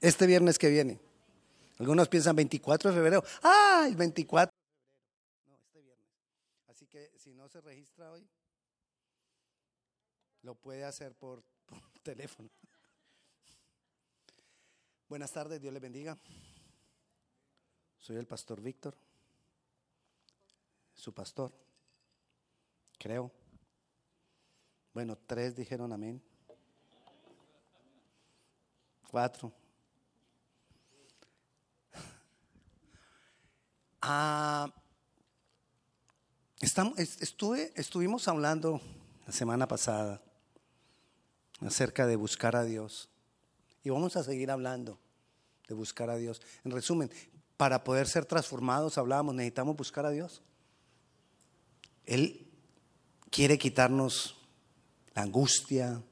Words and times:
Este 0.00 0.26
viernes 0.26 0.58
que 0.58 0.68
viene. 0.68 1.00
Algunos 1.78 2.08
piensan 2.08 2.36
24 2.36 2.90
de 2.90 2.96
febrero. 2.96 3.24
Ah, 3.42 3.86
el 3.88 3.96
24. 3.96 4.52
No, 5.46 5.56
este 5.56 5.80
viernes. 5.80 6.06
Así 6.68 6.86
que 6.86 7.10
si 7.16 7.34
no 7.34 7.48
se 7.48 7.60
registra 7.60 8.10
hoy, 8.12 8.26
lo 10.42 10.54
puede 10.54 10.84
hacer 10.84 11.14
por, 11.14 11.42
por 11.66 11.80
teléfono. 12.02 12.48
Buenas 15.08 15.32
tardes, 15.32 15.60
Dios 15.60 15.72
les 15.72 15.82
bendiga. 15.82 16.16
Soy 17.98 18.16
el 18.16 18.26
pastor 18.26 18.60
Víctor, 18.60 18.94
su 20.94 21.12
pastor, 21.12 21.52
creo. 22.98 23.30
Bueno, 24.94 25.16
tres 25.26 25.54
dijeron 25.56 25.92
amén. 25.92 26.22
Cuatro. 29.10 29.52
Ah, 34.10 34.72
estamos, 36.62 36.98
estuve, 36.98 37.74
estuvimos 37.76 38.26
hablando 38.26 38.80
la 39.26 39.34
semana 39.34 39.68
pasada 39.68 40.22
acerca 41.60 42.06
de 42.06 42.16
buscar 42.16 42.56
a 42.56 42.64
Dios. 42.64 43.10
Y 43.84 43.90
vamos 43.90 44.16
a 44.16 44.24
seguir 44.24 44.50
hablando 44.50 44.98
de 45.68 45.74
buscar 45.74 46.08
a 46.08 46.16
Dios. 46.16 46.40
En 46.64 46.70
resumen, 46.70 47.10
para 47.58 47.84
poder 47.84 48.08
ser 48.08 48.24
transformados, 48.24 48.96
hablábamos, 48.96 49.34
necesitamos 49.34 49.76
buscar 49.76 50.06
a 50.06 50.10
Dios. 50.10 50.40
Él 52.06 52.50
quiere 53.28 53.58
quitarnos 53.58 54.38
la 55.14 55.20
angustia, 55.20 56.02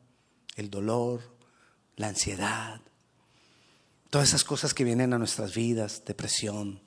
el 0.56 0.68
dolor, 0.68 1.22
la 1.96 2.08
ansiedad, 2.08 2.78
todas 4.10 4.28
esas 4.28 4.44
cosas 4.44 4.74
que 4.74 4.84
vienen 4.84 5.14
a 5.14 5.18
nuestras 5.18 5.54
vidas, 5.54 6.04
depresión, 6.04 6.85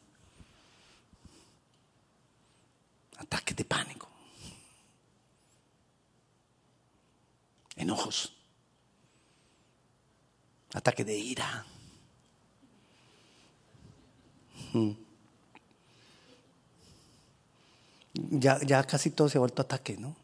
ataques 3.20 3.56
de 3.56 3.66
pánico, 3.66 4.10
enojos, 7.76 8.34
ataque 10.74 11.04
de 11.04 11.18
ira. 11.18 11.66
Ya, 18.14 18.60
ya 18.60 18.84
casi 18.84 19.12
todo 19.12 19.30
se 19.30 19.38
ha 19.38 19.40
vuelto 19.40 19.62
ataque, 19.62 19.98
¿no? 19.98 20.16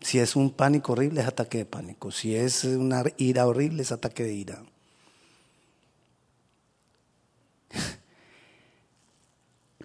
Si 0.00 0.18
es 0.18 0.36
un 0.36 0.50
pánico 0.52 0.92
horrible, 0.92 1.20
es 1.20 1.26
ataque 1.26 1.58
de 1.58 1.66
pánico. 1.66 2.10
Si 2.10 2.34
es 2.34 2.64
una 2.64 3.02
ira 3.16 3.46
horrible, 3.46 3.82
es 3.82 3.92
ataque 3.92 4.22
de 4.22 4.32
ira. 4.32 4.62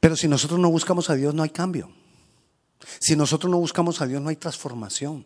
Pero 0.03 0.17
si 0.17 0.27
nosotros 0.27 0.59
no 0.59 0.69
buscamos 0.69 1.09
a 1.09 1.15
Dios, 1.15 1.33
no 1.33 1.43
hay 1.43 1.49
cambio. 1.49 1.89
Si 2.99 3.15
nosotros 3.15 3.49
no 3.49 3.57
buscamos 3.57 4.01
a 4.01 4.05
Dios, 4.05 4.21
no 4.21 4.27
hay 4.27 4.35
transformación. 4.35 5.25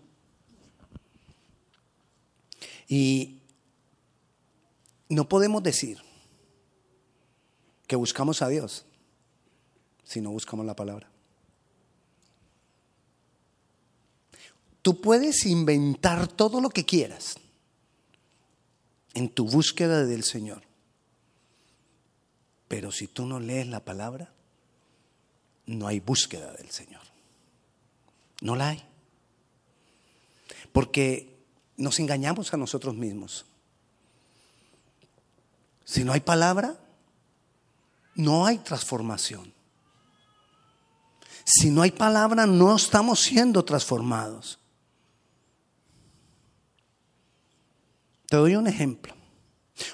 Y 2.87 3.41
no 5.09 5.27
podemos 5.27 5.63
decir 5.63 5.97
que 7.87 7.95
buscamos 7.95 8.43
a 8.43 8.49
Dios 8.49 8.85
si 10.03 10.21
no 10.21 10.29
buscamos 10.29 10.63
la 10.63 10.75
palabra. 10.75 11.09
Tú 14.83 15.01
puedes 15.01 15.47
inventar 15.47 16.27
todo 16.27 16.61
lo 16.61 16.69
que 16.69 16.85
quieras 16.85 17.39
en 19.15 19.27
tu 19.27 19.47
búsqueda 19.47 20.05
del 20.05 20.23
Señor. 20.23 20.61
Pero 22.67 22.91
si 22.91 23.07
tú 23.07 23.25
no 23.25 23.39
lees 23.39 23.65
la 23.65 23.83
palabra, 23.83 24.36
no 25.67 25.87
hay 25.87 25.99
búsqueda 25.99 26.51
del 26.53 26.71
Señor. 26.71 27.01
No 28.41 28.55
la 28.55 28.69
hay. 28.69 28.83
Porque 30.71 31.37
nos 31.75 31.99
engañamos 31.99 32.53
a 32.53 32.57
nosotros 32.57 32.95
mismos. 32.95 33.45
Si 35.85 36.03
no 36.03 36.13
hay 36.13 36.21
palabra, 36.21 36.77
no 38.15 38.45
hay 38.45 38.57
transformación. 38.57 39.53
Si 41.45 41.69
no 41.69 41.81
hay 41.81 41.91
palabra, 41.91 42.45
no 42.45 42.75
estamos 42.75 43.19
siendo 43.21 43.63
transformados. 43.63 44.59
Te 48.27 48.35
doy 48.35 48.55
un 48.55 48.67
ejemplo. 48.67 49.13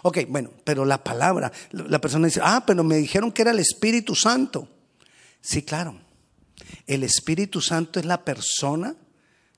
Ok, 0.01 0.19
bueno, 0.27 0.49
pero 0.63 0.85
la 0.85 1.03
palabra, 1.03 1.51
la 1.71 1.99
persona 1.99 2.27
dice, 2.27 2.41
ah, 2.43 2.63
pero 2.65 2.83
me 2.83 2.95
dijeron 2.95 3.31
que 3.31 3.41
era 3.43 3.51
el 3.51 3.59
Espíritu 3.59 4.15
Santo. 4.15 4.67
Sí, 5.43 5.61
claro. 5.61 5.99
El 6.87 7.03
Espíritu 7.03 7.59
Santo 7.59 7.99
es 7.99 8.05
la 8.05 8.23
persona 8.23 8.95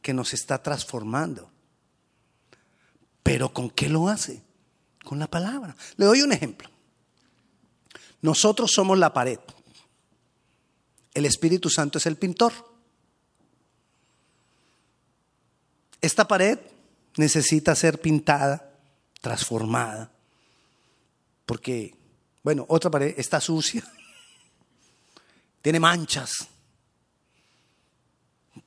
que 0.02 0.14
nos 0.14 0.34
está 0.34 0.62
transformando. 0.62 1.52
Pero 3.22 3.54
¿con 3.54 3.70
qué 3.70 3.88
lo 3.88 4.10
hace? 4.10 4.42
Con 5.04 5.20
la 5.20 5.28
palabra. 5.28 5.76
Le 5.98 6.08
doy 6.08 6.24
un 6.24 6.32
ejemplo. 6.32 6.70
Nosotros 8.22 8.72
somos 8.72 8.98
la 8.98 9.14
pared. 9.14 9.40
El 11.14 11.28
Espíritu 11.28 11.70
Santo 11.70 12.00
es 12.00 12.08
el 12.08 12.18
pintor. 12.18 12.52
Esta 16.02 16.28
pared 16.28 16.60
necesita 17.18 17.76
ser 17.76 18.02
pintada, 18.02 18.72
transformada, 19.22 20.12
porque, 21.46 21.96
bueno, 22.44 22.66
otra 22.68 22.92
pared 22.92 23.14
está 23.18 23.40
sucia, 23.40 23.84
tiene 25.66 25.80
manchas, 25.80 26.48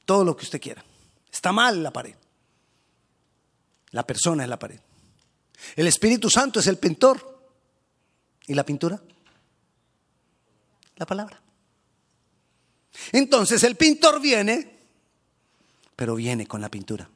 todo 0.05 0.25
lo 0.25 0.37
que 0.37 0.45
usted 0.45 0.61
quiera. 0.61 0.85
Está 1.31 1.53
mal 1.53 1.81
la 1.81 1.93
pared. 1.93 2.17
La 3.93 4.05
persona 4.05 4.43
es 4.43 4.49
la 4.49 4.59
pared. 4.59 4.81
El 5.77 5.87
Espíritu 5.87 6.29
Santo 6.29 6.59
es 6.59 6.67
el 6.67 6.77
pintor. 6.77 7.53
¿Y 8.49 8.55
la 8.55 8.67
pintura? 8.67 9.01
La 10.97 11.07
palabra. 11.07 11.41
Entonces 13.13 13.63
el 13.63 13.77
pintor 13.77 14.21
viene, 14.21 14.81
pero 15.95 16.17
viene 16.17 16.49
con 16.49 16.61
la 16.61 16.69
pintura 16.69 17.09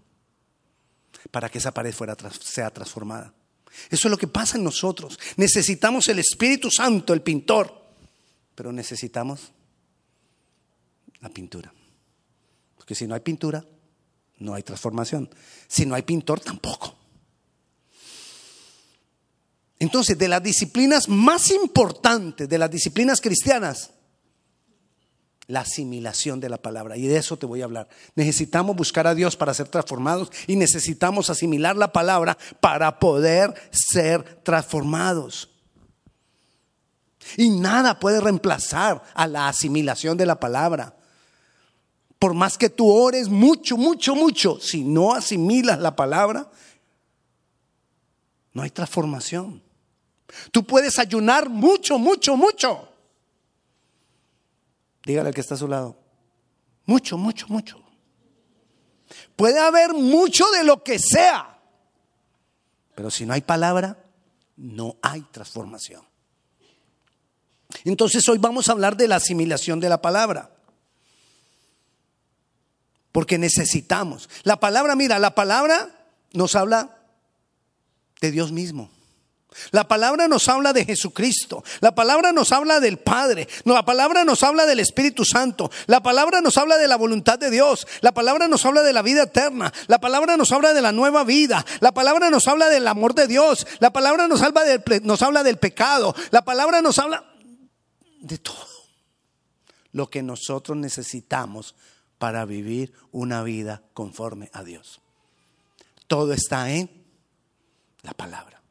para 1.33 1.49
que 1.49 1.59
esa 1.59 1.75
pared 1.75 1.93
fuera, 1.93 2.17
sea 2.41 2.71
transformada. 2.71 3.35
Eso 3.91 4.07
es 4.07 4.13
lo 4.13 4.17
que 4.17 4.29
pasa 4.29 4.59
en 4.59 4.63
nosotros. 4.63 5.19
Necesitamos 5.39 6.07
el 6.07 6.21
Espíritu 6.21 6.71
Santo, 6.71 7.13
el 7.13 7.23
pintor, 7.23 7.85
pero 8.55 8.71
necesitamos 8.71 9.51
la 11.23 11.31
pintura. 11.31 11.73
Porque 12.77 12.95
si 12.95 13.07
no 13.07 13.15
hay 13.15 13.21
pintura, 13.21 13.65
no 14.39 14.55
hay 14.55 14.63
transformación. 14.63 15.31
Si 15.69 15.87
no 15.87 15.95
hay 15.95 16.03
pintor, 16.03 16.41
tampoco. 16.41 16.97
Entonces, 19.79 20.19
de 20.19 20.29
las 20.29 20.43
disciplinas 20.43 21.09
más 21.09 21.51
importantes, 21.51 22.49
de 22.49 22.59
las 22.59 22.71
disciplinas 22.71 23.21
cristianas, 23.21 23.91
la 25.47 25.61
asimilación 25.61 26.41
de 26.41 26.49
la 26.49 26.59
palabra. 26.59 26.97
Y 26.97 27.07
de 27.07 27.17
eso 27.17 27.37
te 27.37 27.47
voy 27.47 27.63
a 27.63 27.65
hablar. 27.65 27.89
Necesitamos 28.15 28.77
buscar 28.77 29.07
a 29.07 29.15
Dios 29.15 29.37
para 29.37 29.55
ser 29.55 29.69
transformados 29.69 30.31
y 30.47 30.57
necesitamos 30.57 31.31
asimilar 31.31 31.77
la 31.77 31.93
palabra 31.93 32.39
para 32.61 32.99
poder 32.99 33.55
ser 33.71 34.43
transformados. 34.43 35.51
Y 37.37 37.51
nada 37.51 37.99
puede 37.99 38.21
reemplazar 38.21 39.03
a 39.15 39.27
la 39.27 39.49
asimilación 39.49 40.17
de 40.17 40.27
la 40.27 40.41
palabra. 40.41 40.97
Por 42.23 42.35
más 42.35 42.57
que 42.57 42.71
tú 42.71 42.89
ores 42.89 43.29
mucho, 43.29 43.77
mucho, 43.77 44.15
mucho, 44.15 44.61
si 44.61 44.85
no 44.85 45.13
asimilas 45.13 45.81
la 45.81 45.97
palabra, 45.97 46.49
no 48.53 48.63
hay 48.63 48.71
transformación. 48.71 49.61
Tú 50.53 50.63
puedes 50.63 51.01
ayunar 51.01 51.49
mucho, 51.49 51.99
mucho, 51.99 52.37
mucho 52.37 52.89
Dígale 55.05 55.31
al 55.31 55.35
que 55.35 55.41
está 55.41 55.57
a 55.57 55.59
su 55.59 55.67
lado. 55.67 55.97
Mucho, 56.87 57.19
mucho, 57.19 57.49
mucho. 57.49 57.83
Puede 59.35 59.59
haber 59.59 59.93
mucho 59.93 60.49
de 60.53 60.63
lo 60.63 60.85
que 60.85 61.01
sea. 61.01 61.59
Pero 62.95 63.11
si 63.11 63.27
no 63.27 63.33
hay 63.35 63.41
palabra, 63.41 63.99
no 64.57 64.97
hay 65.03 65.23
transformación. 65.23 66.05
Entonces 67.83 68.23
hoy 68.29 68.39
vamos 68.39 68.69
a 68.69 68.73
hablar 68.73 68.97
de 68.97 69.09
la 69.09 69.17
asimilación 69.17 69.81
de 69.81 69.89
la 69.89 70.01
palabra. 70.01 70.62
Porque 73.13 73.39
necesitamos. 73.39 74.29
La 74.43 74.59
palabra, 74.59 74.97
mira, 74.97 75.19
la 75.19 75.35
palabra 75.35 75.91
nos 76.33 76.57
habla 76.57 76.97
de 78.21 78.31
Dios 78.31 78.53
mismo. 78.53 78.91
La 79.71 79.87
palabra 79.87 80.29
nos 80.29 80.49
habla 80.49 80.73
de 80.73 80.85
Jesucristo. 80.85 81.63
La 81.81 81.95
palabra 81.95 82.33
nos 82.33 82.53
habla 82.53 82.81
del 82.81 82.99
Padre. 82.99 83.49
La 83.65 83.85
palabra 83.85 84.25
nos 84.25 84.43
habla 84.43 84.67
del 84.67 84.81
Espíritu 84.81 85.25
Santo. 85.25 85.71
La 85.87 86.03
palabra 86.03 86.41
nos 86.41 86.57
habla 86.57 86.79
de 86.79 86.89
la 86.89 86.97
voluntad 86.97 87.39
de 87.39 87.51
Dios. 87.51 87.87
La 88.01 88.13
palabra 88.13 88.49
nos 88.49 88.65
habla 88.65 88.83
de 88.83 88.93
la 88.93 89.03
vida 89.03 89.25
eterna. 89.25 89.73
La 89.87 90.01
palabra 90.01 90.37
nos 90.37 90.53
habla 90.53 90.73
de 90.73 90.81
la 90.81 90.93
nueva 90.93 91.25
vida. 91.25 91.65
La 91.81 91.93
palabra 91.93 92.31
nos 92.31 92.49
habla 92.49 92.69
del 92.69 92.89
amor 92.89 93.15
de 93.15 93.27
Dios. 93.27 93.67
La 93.81 93.93
palabra 93.93 94.29
nos 94.29 94.43
habla 94.43 94.65
del, 94.65 94.83
nos 95.03 95.23
habla 95.23 95.43
del 95.43 95.59
pecado. 95.59 96.15
La 96.31 96.43
palabra 96.43 96.81
nos 96.81 96.99
habla 96.99 97.25
de 98.21 98.39
todo 98.39 98.73
lo 99.93 100.09
que 100.09 100.23
nosotros 100.23 100.79
necesitamos 100.79 101.75
para 102.23 102.45
vivir 102.45 102.93
una 103.11 103.43
vida 103.43 103.83
conforme 103.95 104.49
a 104.53 104.63
Dios. 104.63 105.01
Todo 106.07 106.33
está 106.33 106.71
en 106.71 106.89
la 108.03 108.15
palabra. 108.15 108.63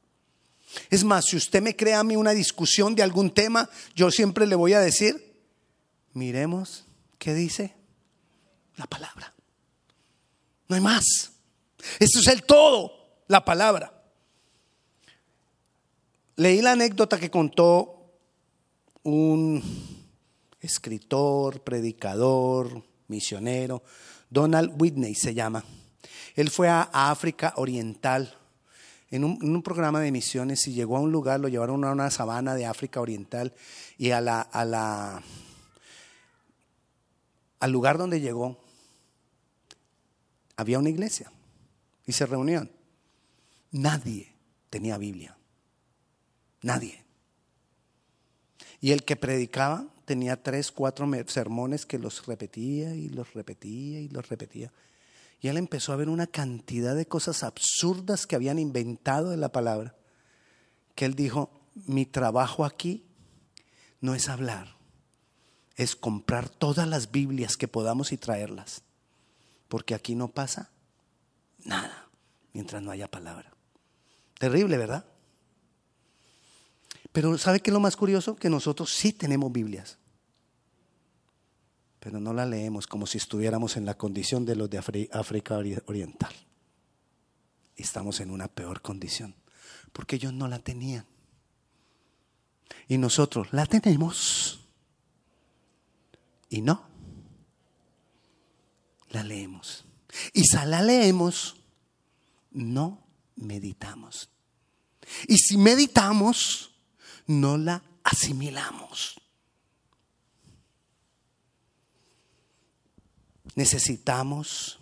Es 0.89 1.03
más, 1.03 1.25
si 1.25 1.35
usted 1.35 1.61
me 1.61 1.75
crea 1.75 1.99
a 1.99 2.03
mí 2.05 2.15
una 2.15 2.31
discusión 2.31 2.95
de 2.95 3.03
algún 3.03 3.29
tema, 3.29 3.69
yo 3.93 4.09
siempre 4.09 4.47
le 4.47 4.55
voy 4.55 4.71
a 4.71 4.79
decir, 4.79 5.35
miremos 6.13 6.85
qué 7.17 7.33
dice 7.33 7.75
la 8.77 8.87
palabra. 8.87 9.33
No 10.69 10.77
hay 10.77 10.81
más. 10.81 11.33
Esto 11.99 12.19
es 12.19 12.27
el 12.27 12.43
todo, 12.43 12.93
la 13.27 13.43
palabra. 13.43 14.01
Leí 16.37 16.61
la 16.61 16.71
anécdota 16.71 17.19
que 17.19 17.29
contó 17.29 18.13
un 19.03 19.61
escritor, 20.61 21.59
predicador, 21.63 22.89
misionero, 23.11 23.83
Donald 24.31 24.73
Whitney 24.81 25.13
se 25.13 25.35
llama. 25.35 25.63
Él 26.35 26.49
fue 26.49 26.69
a 26.69 26.89
África 26.91 27.53
Oriental 27.57 28.35
en 29.11 29.25
un, 29.25 29.61
programa 29.61 29.99
de 29.99 30.09
misiones 30.09 30.65
y 30.67 30.73
llegó 30.73 30.95
a 30.95 31.01
un 31.01 31.11
lugar, 31.11 31.41
lo 31.41 31.49
llevaron 31.49 31.83
a 31.83 31.91
una 31.91 32.09
sabana 32.09 32.55
de 32.55 32.65
África 32.65 33.01
Oriental 33.01 33.53
y 33.97 34.11
a 34.11 34.21
la, 34.21 34.39
a 34.39 34.63
la, 34.63 35.21
al 37.59 37.71
lugar 37.71 37.97
donde 37.97 38.21
llegó 38.21 38.57
había 40.55 40.79
una 40.79 40.89
iglesia 40.89 41.29
y 42.05 42.13
se 42.13 42.25
reunían. 42.25 42.71
Nadie 43.71 44.33
tenía 44.69 44.97
Biblia. 44.97 45.37
Nadie. 46.61 47.03
Y 48.79 48.91
el 48.91 49.03
que 49.03 49.17
predicaba 49.17 49.87
tenía 50.11 50.43
tres, 50.43 50.73
cuatro 50.73 51.09
sermones 51.27 51.85
que 51.85 51.97
los 51.97 52.25
repetía 52.25 52.93
y 52.93 53.07
los 53.07 53.33
repetía 53.33 54.01
y 54.01 54.09
los 54.09 54.27
repetía. 54.27 54.69
Y 55.39 55.47
él 55.47 55.55
empezó 55.55 55.93
a 55.93 55.95
ver 55.95 56.09
una 56.09 56.27
cantidad 56.27 56.97
de 56.97 57.05
cosas 57.05 57.43
absurdas 57.43 58.27
que 58.27 58.35
habían 58.35 58.59
inventado 58.59 59.29
de 59.29 59.37
la 59.37 59.53
palabra, 59.53 59.95
que 60.95 61.05
él 61.05 61.15
dijo, 61.15 61.49
mi 61.85 62.05
trabajo 62.05 62.65
aquí 62.65 63.05
no 64.01 64.13
es 64.15 64.27
hablar, 64.27 64.75
es 65.77 65.95
comprar 65.95 66.49
todas 66.49 66.89
las 66.89 67.09
Biblias 67.09 67.55
que 67.55 67.69
podamos 67.69 68.11
y 68.11 68.17
traerlas, 68.17 68.81
porque 69.69 69.95
aquí 69.95 70.13
no 70.13 70.27
pasa 70.27 70.71
nada 71.63 72.09
mientras 72.51 72.83
no 72.83 72.91
haya 72.91 73.09
palabra. 73.09 73.53
Terrible, 74.37 74.77
¿verdad? 74.77 75.05
Pero 77.13 77.37
¿sabe 77.37 77.61
qué 77.61 77.69
es 77.69 77.73
lo 77.73 77.79
más 77.79 77.95
curioso? 77.95 78.35
Que 78.35 78.49
nosotros 78.49 78.93
sí 78.93 79.13
tenemos 79.13 79.53
Biblias 79.53 80.00
pero 82.01 82.19
no 82.19 82.33
la 82.33 82.47
leemos 82.47 82.87
como 82.87 83.05
si 83.05 83.19
estuviéramos 83.19 83.77
en 83.77 83.85
la 83.85 83.93
condición 83.93 84.43
de 84.43 84.55
los 84.55 84.71
de 84.71 84.79
África 85.11 85.55
Oriental. 85.55 86.33
Estamos 87.75 88.19
en 88.21 88.31
una 88.31 88.47
peor 88.47 88.81
condición, 88.81 89.35
porque 89.93 90.15
ellos 90.15 90.33
no 90.33 90.47
la 90.47 90.57
tenían. 90.57 91.05
Y 92.87 92.97
nosotros 92.97 93.49
la 93.51 93.67
tenemos. 93.67 94.61
Y 96.49 96.61
no, 96.61 96.87
la 99.11 99.23
leemos. 99.23 99.85
Y 100.33 100.45
si 100.45 100.57
la 100.65 100.81
leemos, 100.81 101.55
no 102.49 103.05
meditamos. 103.35 104.27
Y 105.27 105.37
si 105.37 105.55
meditamos, 105.55 106.71
no 107.27 107.59
la 107.59 107.83
asimilamos. 108.03 109.21
Necesitamos 113.55 114.79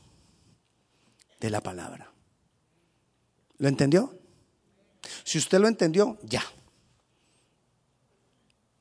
de 1.39 1.49
la 1.49 1.61
palabra. 1.61 2.11
¿Lo 3.57 3.67
entendió? 3.67 4.17
Si 5.23 5.37
usted 5.37 5.59
lo 5.59 5.67
entendió, 5.67 6.17
ya. 6.23 6.43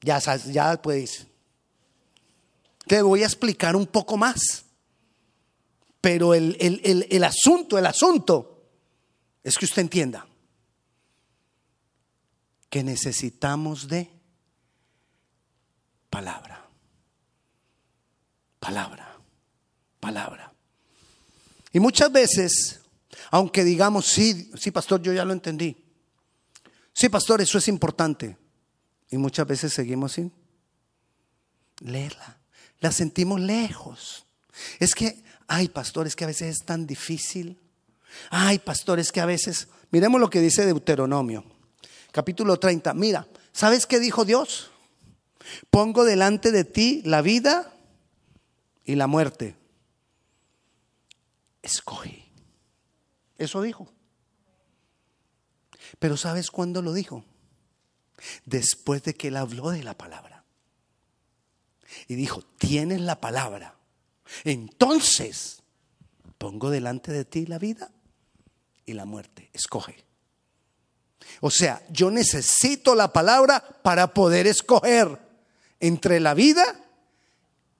Ya, 0.01 0.19
ya 0.19 0.81
puede 0.81 1.09
Que 2.87 3.03
voy 3.03 3.23
a 3.23 3.27
explicar 3.27 3.77
un 3.77 3.87
poco 3.87 4.17
más. 4.17 4.65
Pero 6.01 6.35
el, 6.35 6.57
el 6.61 7.25
asunto, 7.25 7.77
el 7.77 7.87
asunto 7.87 8.63
es 9.43 9.59
que 9.59 9.65
usted 9.65 9.83
entienda 9.83 10.27
que 12.71 12.85
necesitamos 12.85 13.89
de 13.89 14.11
palabra. 16.09 16.69
Palabra 18.61 19.18
palabra. 20.09 20.51
Y 21.71 21.81
muchas 21.81 22.11
veces, 22.11 22.81
aunque 23.31 23.63
digamos, 23.63 24.07
sí, 24.07 24.51
sí, 24.57 24.71
pastor, 24.71 25.03
yo 25.03 25.13
ya 25.13 25.23
lo 25.23 25.35
entendí. 25.35 25.77
Sí, 26.95 27.11
pastor, 27.11 27.43
eso 27.43 27.59
es 27.59 27.69
importante. 27.69 28.39
Y 29.11 29.19
muchas 29.19 29.47
veces 29.47 29.75
seguimos 29.75 30.13
sin 30.13 30.33
leerla. 31.81 32.39
La 32.81 32.91
sentimos 32.91 33.39
lejos. 33.39 34.25
Es 34.79 34.95
que, 34.95 35.23
ay, 35.47 35.69
pastor, 35.69 36.07
es 36.07 36.17
que 36.17 36.25
a 36.25 36.29
veces 36.29 36.57
es 36.57 36.65
tan 36.65 36.87
difícil. 36.87 37.61
Ay, 38.31 38.59
pastor, 38.61 38.99
es 38.99 39.13
que 39.13 39.21
a 39.21 39.27
veces, 39.27 39.69
miremos 39.91 40.23
lo 40.23 40.31
que 40.31 40.41
dice 40.41 40.65
Deuteronomio, 40.65 41.45
capítulo 42.13 42.59
30. 42.59 42.95
Mira, 42.95 43.29
¿sabes 43.53 43.85
qué 43.85 44.01
dijo 44.01 44.25
Dios? 44.25 44.71
Pongo 45.71 46.05
delante 46.05 46.51
de 46.51 46.65
ti 46.65 47.03
la 47.05 47.21
vida 47.21 47.75
y 48.87 48.95
la 48.95 49.07
muerte 49.07 49.59
escoge. 51.63 52.31
Eso 53.37 53.63
dijo. 53.63 53.89
Pero 55.99 56.17
¿sabes 56.17 56.51
cuándo 56.51 56.83
lo 56.83 56.93
dijo? 56.93 57.25
Después 58.45 59.03
de 59.03 59.15
que 59.15 59.29
él 59.29 59.37
habló 59.37 59.71
de 59.71 59.83
la 59.83 59.95
palabra. 59.95 60.45
Y 62.07 62.15
dijo, 62.15 62.43
tienes 62.43 63.01
la 63.01 63.21
palabra. 63.21 63.77
Entonces, 64.45 65.63
pongo 66.37 66.71
delante 66.71 67.13
de 67.13 67.25
ti 67.25 67.47
la 67.47 67.59
vida 67.59 67.91
y 68.85 68.93
la 68.93 69.05
muerte. 69.05 69.51
Escoge. 69.53 70.05
O 71.41 71.51
sea, 71.51 71.83
yo 71.91 72.11
necesito 72.11 72.95
la 72.95 73.13
palabra 73.13 73.61
para 73.83 74.13
poder 74.15 74.47
escoger 74.47 75.19
entre 75.81 76.21
la 76.21 76.35
vida 76.35 76.88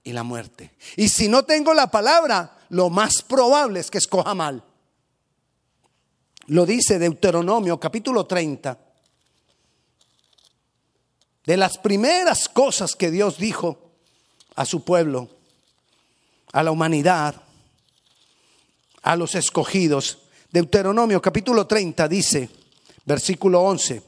y 0.05 0.13
la 0.13 0.23
muerte. 0.23 0.73
Y 0.97 1.09
si 1.09 1.29
no 1.29 1.45
tengo 1.45 1.75
la 1.75 1.91
palabra, 1.91 2.59
lo 2.71 2.91
más 2.91 3.23
probable 3.23 3.81
es 3.81 3.91
que 3.91 3.99
escoja 3.99 4.35
mal. 4.35 4.65
Lo 6.47 6.65
dice 6.65 6.99
Deuteronomio 6.99 7.79
capítulo 7.79 8.27
30. 8.27 8.79
De 11.45 11.57
las 11.57 11.79
primeras 11.79 12.49
cosas 12.49 12.95
que 12.95 13.11
Dios 13.11 13.39
dijo 13.39 13.93
a 14.55 14.65
su 14.65 14.85
pueblo, 14.85 15.29
a 16.53 16.63
la 16.63 16.71
humanidad, 16.71 17.43
a 19.03 19.17
los 19.17 19.35
escogidos. 19.35 20.19
Deuteronomio 20.51 21.21
capítulo 21.21 21.67
30 21.67 22.09
dice, 22.09 22.51
versículo 23.05 23.63
11, 23.63 24.03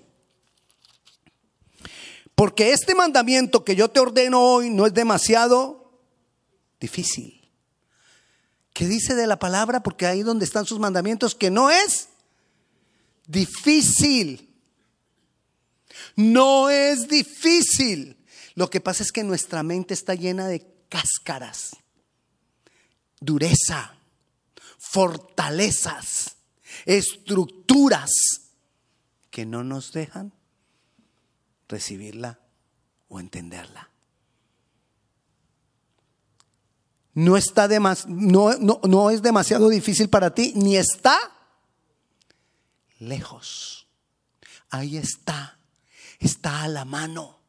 porque 2.35 2.73
este 2.73 2.95
mandamiento 2.95 3.65
que 3.65 3.77
yo 3.77 3.89
te 3.91 4.01
ordeno 4.01 4.41
hoy 4.41 4.71
no 4.71 4.87
es 4.87 4.95
demasiado 4.95 5.80
difícil 6.81 7.41
¿Qué 8.73 8.87
dice 8.87 9.15
de 9.15 9.27
la 9.27 9.39
palabra? 9.39 9.83
Porque 9.83 10.07
ahí 10.07 10.23
donde 10.23 10.45
están 10.45 10.65
sus 10.65 10.79
mandamientos, 10.79 11.35
que 11.35 11.51
no 11.51 11.71
es 11.71 12.09
difícil. 13.27 14.55
No 16.17 16.71
es 16.71 17.09
difícil. 17.09 18.17
Lo 18.55 18.71
que 18.71 18.81
pasa 18.81 19.03
es 19.03 19.13
que 19.13 19.23
nuestra 19.23 19.63
mente 19.63 19.95
está 19.95 20.15
llena 20.15 20.49
de 20.49 20.67
cáscaras, 20.89 21.77
dureza, 23.21 23.97
fortalezas, 24.79 26.37
estructuras 26.87 28.11
que 29.31 29.45
no 29.45 29.63
nos 29.63 29.93
dejan 29.93 30.33
recibirla 31.69 32.41
o 33.09 33.21
entenderla. 33.21 33.90
No, 37.14 37.37
está 37.37 37.69
no, 38.07 38.81
no 38.83 39.11
es 39.11 39.23
demasiado 39.23 39.69
difícil 39.69 40.09
para 40.09 40.35
ti, 40.35 40.52
ni 40.57 40.76
está 40.76 41.19
lejos. 42.99 43.88
ahí 44.71 44.97
está, 44.97 45.59
está 46.19 46.62
a 46.62 46.69
la 46.69 46.85
mano, 46.85 47.40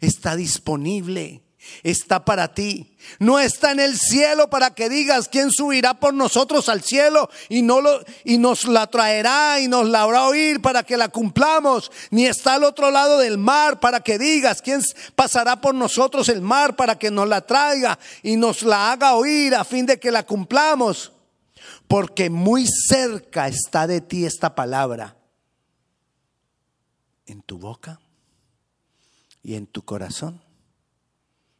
está 0.00 0.36
disponible 0.36 1.44
está 1.82 2.24
para 2.24 2.54
ti. 2.54 2.96
No 3.18 3.38
está 3.38 3.72
en 3.72 3.80
el 3.80 3.98
cielo 3.98 4.48
para 4.48 4.74
que 4.74 4.88
digas 4.88 5.28
quién 5.28 5.50
subirá 5.50 5.94
por 5.94 6.14
nosotros 6.14 6.68
al 6.68 6.82
cielo 6.82 7.28
y 7.48 7.62
no 7.62 7.80
lo 7.80 8.02
y 8.24 8.38
nos 8.38 8.64
la 8.64 8.86
traerá 8.86 9.60
y 9.60 9.68
nos 9.68 9.88
la 9.88 10.02
habrá 10.02 10.24
oír 10.26 10.62
para 10.62 10.82
que 10.82 10.96
la 10.96 11.08
cumplamos, 11.08 11.92
ni 12.10 12.26
está 12.26 12.54
al 12.54 12.64
otro 12.64 12.90
lado 12.90 13.18
del 13.18 13.38
mar 13.38 13.80
para 13.80 14.00
que 14.00 14.18
digas 14.18 14.62
quién 14.62 14.80
pasará 15.14 15.60
por 15.60 15.74
nosotros 15.74 16.28
el 16.28 16.40
mar 16.40 16.76
para 16.76 16.98
que 16.98 17.10
nos 17.10 17.28
la 17.28 17.42
traiga 17.42 17.98
y 18.22 18.36
nos 18.36 18.62
la 18.62 18.92
haga 18.92 19.14
oír 19.14 19.54
a 19.54 19.64
fin 19.64 19.86
de 19.86 19.98
que 19.98 20.10
la 20.10 20.24
cumplamos. 20.24 21.12
Porque 21.86 22.30
muy 22.30 22.66
cerca 22.66 23.46
está 23.46 23.86
de 23.86 24.00
ti 24.00 24.24
esta 24.24 24.54
palabra 24.54 25.16
en 27.26 27.42
tu 27.42 27.58
boca 27.58 28.00
y 29.42 29.54
en 29.54 29.66
tu 29.66 29.82
corazón 29.82 30.40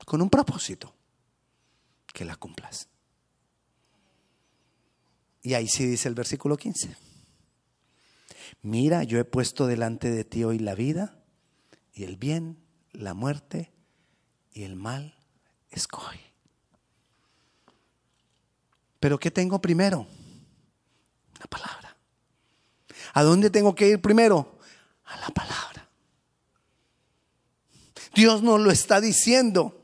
con 0.04 0.20
un 0.22 0.30
propósito, 0.30 0.94
que 2.12 2.24
la 2.24 2.36
cumplas. 2.36 2.88
Y 5.42 5.54
ahí 5.54 5.68
sí 5.68 5.86
dice 5.86 6.08
el 6.08 6.14
versículo 6.14 6.56
15. 6.56 6.96
Mira, 8.62 9.04
yo 9.04 9.18
he 9.18 9.24
puesto 9.24 9.66
delante 9.66 10.10
de 10.10 10.24
ti 10.24 10.44
hoy 10.44 10.58
la 10.58 10.74
vida 10.74 11.22
y 11.92 12.04
el 12.04 12.16
bien, 12.16 12.64
la 12.92 13.12
muerte 13.12 13.72
y 14.52 14.62
el 14.62 14.76
mal 14.76 15.14
escoge. 15.70 16.20
Pero 19.00 19.18
¿qué 19.18 19.30
tengo 19.30 19.60
primero? 19.60 20.06
La 21.40 21.46
palabra. 21.46 21.94
¿A 23.12 23.22
dónde 23.22 23.50
tengo 23.50 23.74
que 23.74 23.88
ir 23.88 24.00
primero? 24.00 24.58
A 25.04 25.18
la 25.18 25.28
palabra. 25.28 25.90
Dios 28.14 28.42
nos 28.42 28.60
lo 28.60 28.70
está 28.70 29.00
diciendo. 29.02 29.83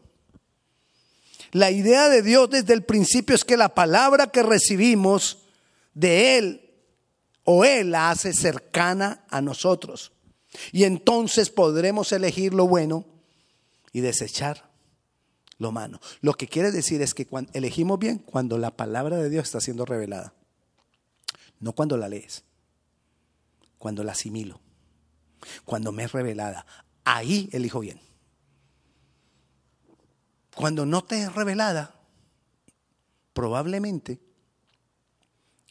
La 1.52 1.70
idea 1.70 2.08
de 2.08 2.22
Dios 2.22 2.50
desde 2.50 2.74
el 2.74 2.84
principio 2.84 3.34
es 3.34 3.44
que 3.44 3.56
la 3.56 3.74
palabra 3.74 4.28
que 4.28 4.42
recibimos 4.42 5.38
de 5.94 6.38
Él 6.38 6.70
o 7.44 7.64
Él 7.64 7.90
la 7.90 8.10
hace 8.10 8.32
cercana 8.32 9.24
a 9.28 9.40
nosotros. 9.40 10.12
Y 10.72 10.84
entonces 10.84 11.50
podremos 11.50 12.12
elegir 12.12 12.54
lo 12.54 12.66
bueno 12.66 13.04
y 13.92 14.00
desechar 14.00 14.70
lo 15.58 15.72
malo. 15.72 16.00
Lo 16.20 16.34
que 16.34 16.48
quiere 16.48 16.72
decir 16.72 17.02
es 17.02 17.14
que 17.14 17.26
cuando 17.26 17.50
elegimos 17.54 17.98
bien 17.98 18.18
cuando 18.18 18.58
la 18.58 18.76
palabra 18.76 19.16
de 19.16 19.30
Dios 19.30 19.44
está 19.44 19.60
siendo 19.60 19.84
revelada. 19.84 20.34
No 21.60 21.74
cuando 21.74 21.96
la 21.96 22.08
lees, 22.08 22.44
cuando 23.78 24.02
la 24.02 24.12
asimilo, 24.12 24.60
cuando 25.64 25.92
me 25.92 26.04
es 26.04 26.12
revelada. 26.12 26.64
Ahí 27.04 27.50
elijo 27.52 27.80
bien. 27.80 28.00
Cuando 30.60 30.84
no 30.84 31.02
te 31.02 31.22
es 31.22 31.34
revelada, 31.34 31.94
probablemente 33.32 34.20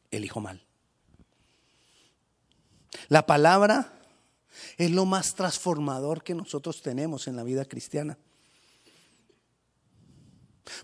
elijo 0.09 0.41
mal. 0.41 0.65
La 3.07 3.27
palabra 3.27 3.93
es 4.77 4.89
lo 4.89 5.05
más 5.05 5.35
transformador 5.35 6.23
que 6.23 6.33
nosotros 6.33 6.81
tenemos 6.81 7.27
en 7.27 7.35
la 7.35 7.43
vida 7.43 7.65
cristiana. 7.65 8.17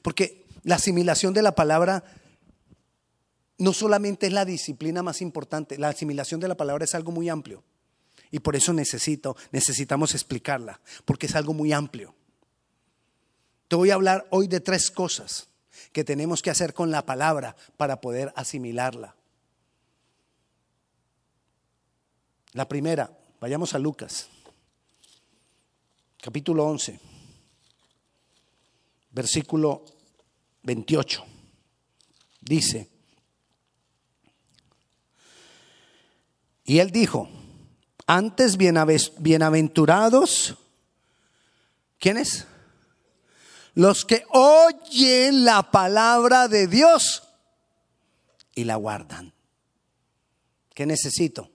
Porque 0.04 0.46
la 0.64 0.76
asimilación 0.76 1.34
de 1.34 1.42
la 1.42 1.56
palabra 1.56 2.04
no 3.58 3.74
solamente 3.74 4.28
es 4.28 4.34
la 4.34 4.46
disciplina 4.46 5.02
más 5.02 5.22
importante, 5.22 5.80
la 5.80 5.90
asimilación 5.90 6.40
de 6.40 6.48
la 6.48 6.58
palabra 6.58 6.86
es 6.86 6.94
algo 6.94 7.12
muy 7.12 7.30
amplio. 7.30 7.64
Y 8.30 8.40
por 8.40 8.56
eso 8.56 8.72
necesito, 8.72 9.36
necesitamos 9.52 10.14
explicarla, 10.14 10.80
porque 11.06 11.26
es 11.26 11.36
algo 11.36 11.54
muy 11.54 11.74
amplio. 11.74 12.14
Te 13.67 13.75
voy 13.75 13.91
a 13.91 13.95
hablar 13.95 14.27
hoy 14.29 14.48
de 14.48 14.60
tres 14.60 14.91
cosas 14.91 15.48
que 15.91 16.03
tenemos 16.03 16.41
que 16.41 16.51
hacer 16.51 16.74
con 16.74 16.91
la 16.91 17.05
palabra 17.05 17.55
para 17.77 18.01
poder 18.01 18.31
asimilarla. 18.36 19.15
La 22.51 22.67
primera, 22.67 23.10
vayamos 23.41 23.74
a 23.74 23.79
Lucas, 23.79 24.29
capítulo 26.22 26.65
11, 26.65 27.00
versículo 29.12 29.84
28. 30.63 31.25
Dice, 32.41 32.89
y 36.63 36.79
él 36.79 36.91
dijo, 36.91 37.27
antes 38.05 38.57
bienaventurados, 38.57 40.55
¿quiénes? 42.00 42.45
Los 43.75 44.05
que 44.05 44.25
oyen 44.29 45.44
la 45.44 45.70
palabra 45.70 46.48
de 46.48 46.67
Dios 46.67 47.24
y 48.55 48.63
la 48.63 48.77
guardan. 48.77 49.34
¿Qué 50.74 50.86
necesito? 50.86 51.51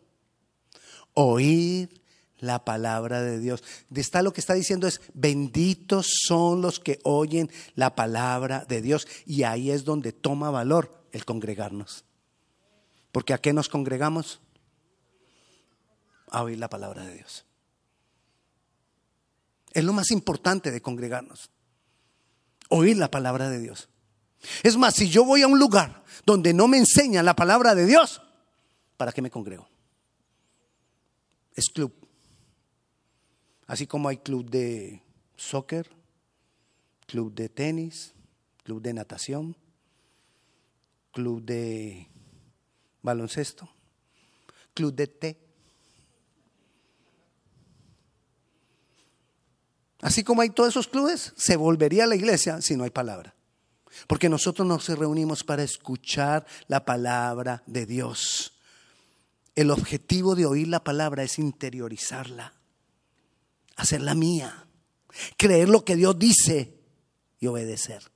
Oír 1.14 2.02
la 2.38 2.64
palabra 2.64 3.22
de 3.22 3.38
Dios. 3.38 3.64
Está 3.94 4.22
lo 4.22 4.32
que 4.32 4.40
está 4.40 4.54
diciendo 4.54 4.86
es, 4.86 5.00
benditos 5.14 6.08
son 6.26 6.60
los 6.60 6.78
que 6.78 7.00
oyen 7.04 7.50
la 7.74 7.94
palabra 7.94 8.66
de 8.68 8.82
Dios. 8.82 9.08
Y 9.26 9.42
ahí 9.44 9.70
es 9.70 9.84
donde 9.84 10.12
toma 10.12 10.50
valor 10.50 11.04
el 11.12 11.24
congregarnos. 11.24 12.04
Porque 13.12 13.32
¿a 13.32 13.38
qué 13.38 13.52
nos 13.52 13.68
congregamos? 13.68 14.40
A 16.28 16.42
oír 16.42 16.58
la 16.58 16.68
palabra 16.68 17.04
de 17.04 17.14
Dios. 17.14 17.46
Es 19.72 19.84
lo 19.84 19.92
más 19.94 20.10
importante 20.10 20.70
de 20.70 20.82
congregarnos 20.82 21.50
oír 22.70 22.96
la 22.96 23.10
palabra 23.10 23.50
de 23.50 23.60
Dios. 23.60 23.90
Es 24.62 24.76
más, 24.76 24.94
si 24.94 25.10
yo 25.10 25.24
voy 25.24 25.42
a 25.42 25.46
un 25.46 25.58
lugar 25.58 26.02
donde 26.24 26.54
no 26.54 26.66
me 26.66 26.78
enseñan 26.78 27.26
la 27.26 27.36
palabra 27.36 27.74
de 27.74 27.84
Dios, 27.84 28.22
¿para 28.96 29.12
qué 29.12 29.20
me 29.20 29.30
congrego? 29.30 29.68
Es 31.54 31.68
club. 31.68 31.92
Así 33.66 33.86
como 33.86 34.08
hay 34.08 34.16
club 34.16 34.48
de 34.48 35.02
soccer, 35.36 35.90
club 37.06 37.34
de 37.34 37.48
tenis, 37.48 38.14
club 38.62 38.80
de 38.80 38.94
natación, 38.94 39.56
club 41.12 41.42
de 41.42 42.08
baloncesto, 43.02 43.68
club 44.74 44.94
de 44.94 45.06
té. 45.06 45.50
Así 50.00 50.25
como 50.25 50.42
hay 50.42 50.50
todos 50.50 50.71
esos 50.71 50.88
clubes, 50.88 51.33
se 51.37 51.57
volvería 51.57 52.04
a 52.04 52.07
la 52.07 52.16
iglesia 52.16 52.61
si 52.62 52.76
no 52.76 52.85
hay 52.85 52.90
palabra. 52.90 53.35
Porque 54.07 54.28
nosotros 54.28 54.66
nos 54.66 54.88
reunimos 54.88 55.45
para 55.45 55.62
escuchar 55.62 56.47
la 56.69 56.85
palabra 56.85 57.62
de 57.66 57.87
Dios. 57.87 58.54
El 59.54 59.71
objetivo 59.71 60.35
de 60.35 60.47
oír 60.47 60.69
la 60.69 60.83
palabra 60.83 61.23
es 61.23 61.38
interiorizarla, 61.38 62.54
hacerla 63.76 64.14
mía, 64.14 64.66
creer 65.37 65.69
lo 65.69 65.85
que 65.85 65.97
Dios 65.97 66.19
dice 66.19 66.78
y 67.38 67.47
obedecer. 67.47 68.11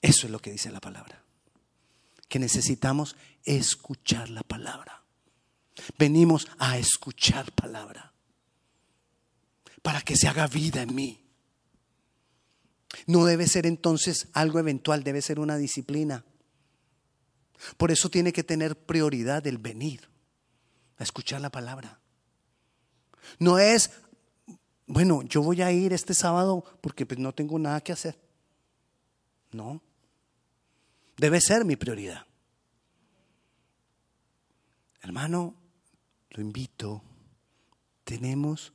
Eso 0.00 0.26
es 0.26 0.32
lo 0.32 0.40
que 0.40 0.50
dice 0.50 0.72
la 0.72 0.80
palabra. 0.80 1.22
Que 2.28 2.40
necesitamos 2.40 3.14
escuchar 3.44 4.30
la 4.30 4.42
palabra. 4.42 5.04
Venimos 5.96 6.48
a 6.58 6.76
escuchar 6.78 7.52
palabra 7.52 8.11
para 9.82 10.00
que 10.00 10.16
se 10.16 10.28
haga 10.28 10.46
vida 10.46 10.82
en 10.82 10.94
mí. 10.94 11.18
No 13.06 13.24
debe 13.24 13.46
ser 13.46 13.66
entonces 13.66 14.28
algo 14.32 14.58
eventual, 14.58 15.02
debe 15.02 15.22
ser 15.22 15.40
una 15.40 15.56
disciplina. 15.56 16.24
Por 17.76 17.90
eso 17.90 18.08
tiene 18.08 18.32
que 18.32 18.44
tener 18.44 18.76
prioridad 18.76 19.46
el 19.46 19.58
venir 19.58 20.08
a 20.98 21.02
escuchar 21.02 21.40
la 21.40 21.50
palabra. 21.50 22.00
No 23.38 23.58
es, 23.58 23.90
bueno, 24.86 25.22
yo 25.22 25.42
voy 25.42 25.62
a 25.62 25.72
ir 25.72 25.92
este 25.92 26.14
sábado 26.14 26.64
porque 26.80 27.06
pues 27.06 27.18
no 27.18 27.32
tengo 27.32 27.58
nada 27.58 27.80
que 27.80 27.92
hacer. 27.92 28.18
No. 29.52 29.80
Debe 31.16 31.40
ser 31.40 31.64
mi 31.64 31.76
prioridad. 31.76 32.26
Hermano, 35.02 35.54
lo 36.30 36.42
invito. 36.42 37.02
Tenemos 38.04 38.72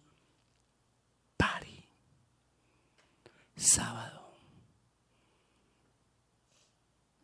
sábado. 3.57 4.37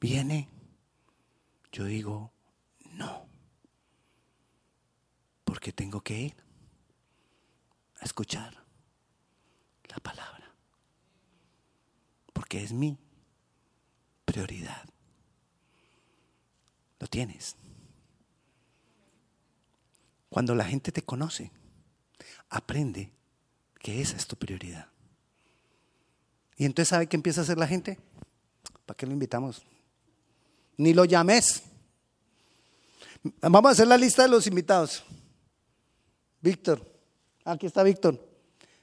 ¿Viene? 0.02 0.50
Yo 1.72 1.86
digo, 1.86 2.34
no. 2.92 3.30
Porque 5.46 5.72
tengo 5.72 6.02
que 6.02 6.20
ir 6.20 6.36
a 8.02 8.06
escuchar 8.06 8.66
la 9.90 9.98
palabra. 9.98 10.54
Porque 12.34 12.64
es 12.64 12.74
mi 12.74 12.98
prioridad. 14.26 14.90
Lo 17.00 17.08
tienes. 17.08 17.56
Cuando 20.30 20.56
la 20.56 20.66
gente 20.66 20.92
te 20.92 21.04
conoce, 21.04 21.52
aprende 22.50 23.14
que 23.80 24.02
esa 24.02 24.18
es 24.18 24.26
tu 24.26 24.36
prioridad. 24.36 24.93
Y 26.58 26.66
entonces, 26.66 26.90
¿sabe 26.90 27.08
qué 27.08 27.16
empieza 27.16 27.42
a 27.42 27.44
hacer 27.44 27.58
la 27.58 27.68
gente? 27.68 28.00
¿Para 28.86 28.98
qué 28.98 29.06
lo 29.06 29.14
invitamos? 29.14 29.64
Ni 30.78 30.94
lo 30.94 31.06
llames. 31.06 31.64
Vamos 33.42 33.70
a 33.70 33.72
hacer 33.72 33.88
la 33.88 33.98
lista 33.98 34.24
de 34.24 34.30
los 34.30 34.48
invitados. 34.48 35.04
Víctor. 36.42 36.86
Aquí 37.46 37.66
está 37.66 37.84
Víctor. 37.84 38.20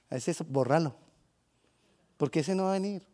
A 0.09 0.17
ese 0.17 0.35
borralo. 0.45 0.97
Porque 2.17 2.41
ese 2.41 2.55
no 2.55 2.65
va 2.65 2.71
a 2.71 2.75
venir. 2.75 3.07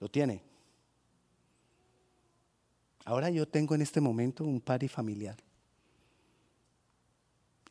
Lo 0.00 0.08
tiene. 0.08 0.42
Ahora 3.04 3.30
yo 3.30 3.46
tengo 3.48 3.74
en 3.74 3.82
este 3.82 4.00
momento 4.00 4.44
un 4.44 4.60
party 4.60 4.86
familiar. 4.86 5.36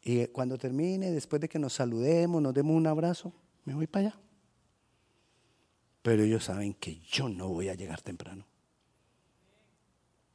Y 0.07 0.25
cuando 0.27 0.57
termine, 0.57 1.11
después 1.11 1.41
de 1.41 1.49
que 1.49 1.59
nos 1.59 1.73
saludemos, 1.73 2.41
nos 2.41 2.53
demos 2.53 2.77
un 2.77 2.87
abrazo, 2.87 3.33
me 3.65 3.73
voy 3.73 3.87
para 3.87 4.07
allá. 4.07 4.19
Pero 6.01 6.23
ellos 6.23 6.45
saben 6.45 6.75
que 6.75 7.01
yo 7.11 7.27
no 7.27 7.49
voy 7.49 7.67
a 7.67 7.73
llegar 7.73 8.01
temprano. 8.01 8.47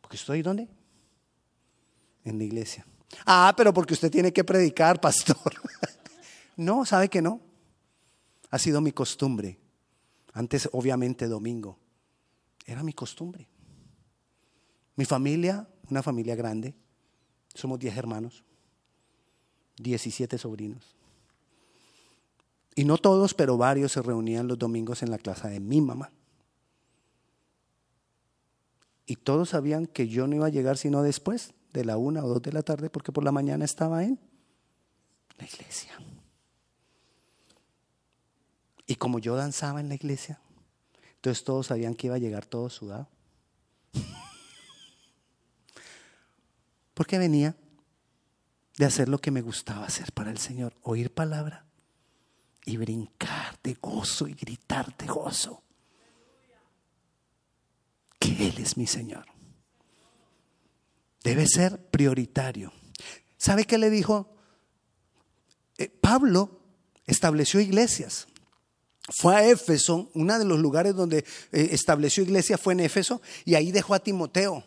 Porque 0.02 0.16
estoy 0.16 0.42
¿dónde? 0.42 0.68
En 2.22 2.36
la 2.36 2.44
iglesia. 2.44 2.84
Ah, 3.24 3.54
pero 3.56 3.72
porque 3.72 3.94
usted 3.94 4.10
tiene 4.10 4.30
que 4.30 4.44
predicar, 4.44 5.00
pastor. 5.00 5.54
no, 6.58 6.84
sabe 6.84 7.08
que 7.08 7.22
no. 7.22 7.40
Ha 8.50 8.58
sido 8.58 8.82
mi 8.82 8.92
costumbre. 8.92 9.58
Antes, 10.34 10.68
obviamente, 10.72 11.28
domingo. 11.28 11.78
Era 12.66 12.82
mi 12.82 12.92
costumbre. 12.92 13.48
Mi 14.96 15.06
familia, 15.06 15.66
una 15.88 16.02
familia 16.02 16.34
grande, 16.34 16.74
somos 17.54 17.78
10 17.78 17.96
hermanos, 17.96 18.44
17 19.78 20.38
sobrinos. 20.38 20.94
Y 22.74 22.84
no 22.84 22.98
todos, 22.98 23.34
pero 23.34 23.56
varios 23.56 23.92
se 23.92 24.02
reunían 24.02 24.48
los 24.48 24.58
domingos 24.58 25.02
en 25.02 25.10
la 25.10 25.18
casa 25.18 25.48
de 25.48 25.60
mi 25.60 25.80
mamá. 25.80 26.10
Y 29.06 29.16
todos 29.16 29.50
sabían 29.50 29.86
que 29.86 30.08
yo 30.08 30.26
no 30.26 30.36
iba 30.36 30.46
a 30.46 30.50
llegar 30.50 30.78
sino 30.78 31.02
después 31.02 31.52
de 31.72 31.84
la 31.84 31.96
una 31.96 32.24
o 32.24 32.28
dos 32.28 32.42
de 32.42 32.52
la 32.52 32.62
tarde, 32.62 32.88
porque 32.88 33.12
por 33.12 33.24
la 33.24 33.32
mañana 33.32 33.64
estaba 33.64 34.04
en 34.04 34.18
la 35.38 35.44
iglesia. 35.44 35.92
Y 38.86 38.96
como 38.96 39.18
yo 39.18 39.36
danzaba 39.36 39.80
en 39.80 39.88
la 39.88 39.94
iglesia, 39.94 40.40
entonces 41.16 41.44
todos 41.44 41.68
sabían 41.68 41.94
que 41.94 42.08
iba 42.08 42.16
a 42.16 42.18
llegar 42.18 42.46
todo 42.46 42.68
sudado. 42.68 43.08
Porque 46.94 47.18
venía 47.18 47.56
de 48.76 48.84
hacer 48.84 49.08
lo 49.08 49.18
que 49.18 49.30
me 49.30 49.42
gustaba 49.42 49.86
hacer 49.86 50.12
para 50.12 50.30
el 50.30 50.38
Señor, 50.38 50.74
oír 50.82 51.12
palabra 51.12 51.66
y 52.64 52.76
brincar 52.76 53.58
de 53.62 53.74
gozo 53.74 54.26
y 54.28 54.34
gritar 54.34 54.96
de 54.96 55.06
gozo. 55.06 55.62
Que 58.18 58.48
Él 58.48 58.54
es 58.58 58.76
mi 58.76 58.86
Señor. 58.86 59.26
Debe 61.24 61.46
ser 61.46 61.78
prioritario. 61.90 62.72
¿Sabe 63.36 63.64
qué 63.64 63.78
le 63.78 63.90
dijo? 63.90 64.36
Eh, 65.78 65.88
Pablo 65.88 66.60
estableció 67.06 67.60
iglesias. 67.60 68.28
Fue 69.08 69.34
a 69.34 69.48
Éfeso, 69.48 70.10
uno 70.14 70.38
de 70.38 70.44
los 70.44 70.60
lugares 70.60 70.94
donde 70.94 71.18
eh, 71.18 71.68
estableció 71.72 72.22
iglesia 72.22 72.56
fue 72.56 72.74
en 72.74 72.80
Éfeso, 72.80 73.20
y 73.44 73.56
ahí 73.56 73.72
dejó 73.72 73.94
a 73.94 73.98
Timoteo. 73.98 74.64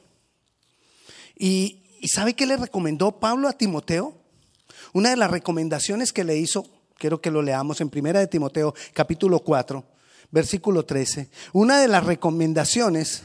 Y, 1.38 1.85
¿Y 2.05 2.07
sabe 2.07 2.35
qué 2.35 2.45
le 2.45 2.55
recomendó 2.55 3.19
Pablo 3.19 3.47
a 3.47 3.53
Timoteo? 3.53 4.15
Una 4.93 5.09
de 5.09 5.15
las 5.15 5.31
recomendaciones 5.31 6.13
que 6.13 6.24
le 6.24 6.38
hizo, 6.38 6.63
quiero 7.00 7.19
que 7.19 7.31
lo 7.31 7.41
leamos 7.41 7.81
en 7.81 7.89
Primera 7.89 8.19
de 8.19 8.27
Timoteo, 8.27 8.75
capítulo 8.93 9.39
4, 9.39 9.83
versículo 10.29 10.85
13. 10.85 11.31
Una 11.53 11.79
de 11.79 11.88
las 11.88 12.03
recomendaciones 12.03 13.24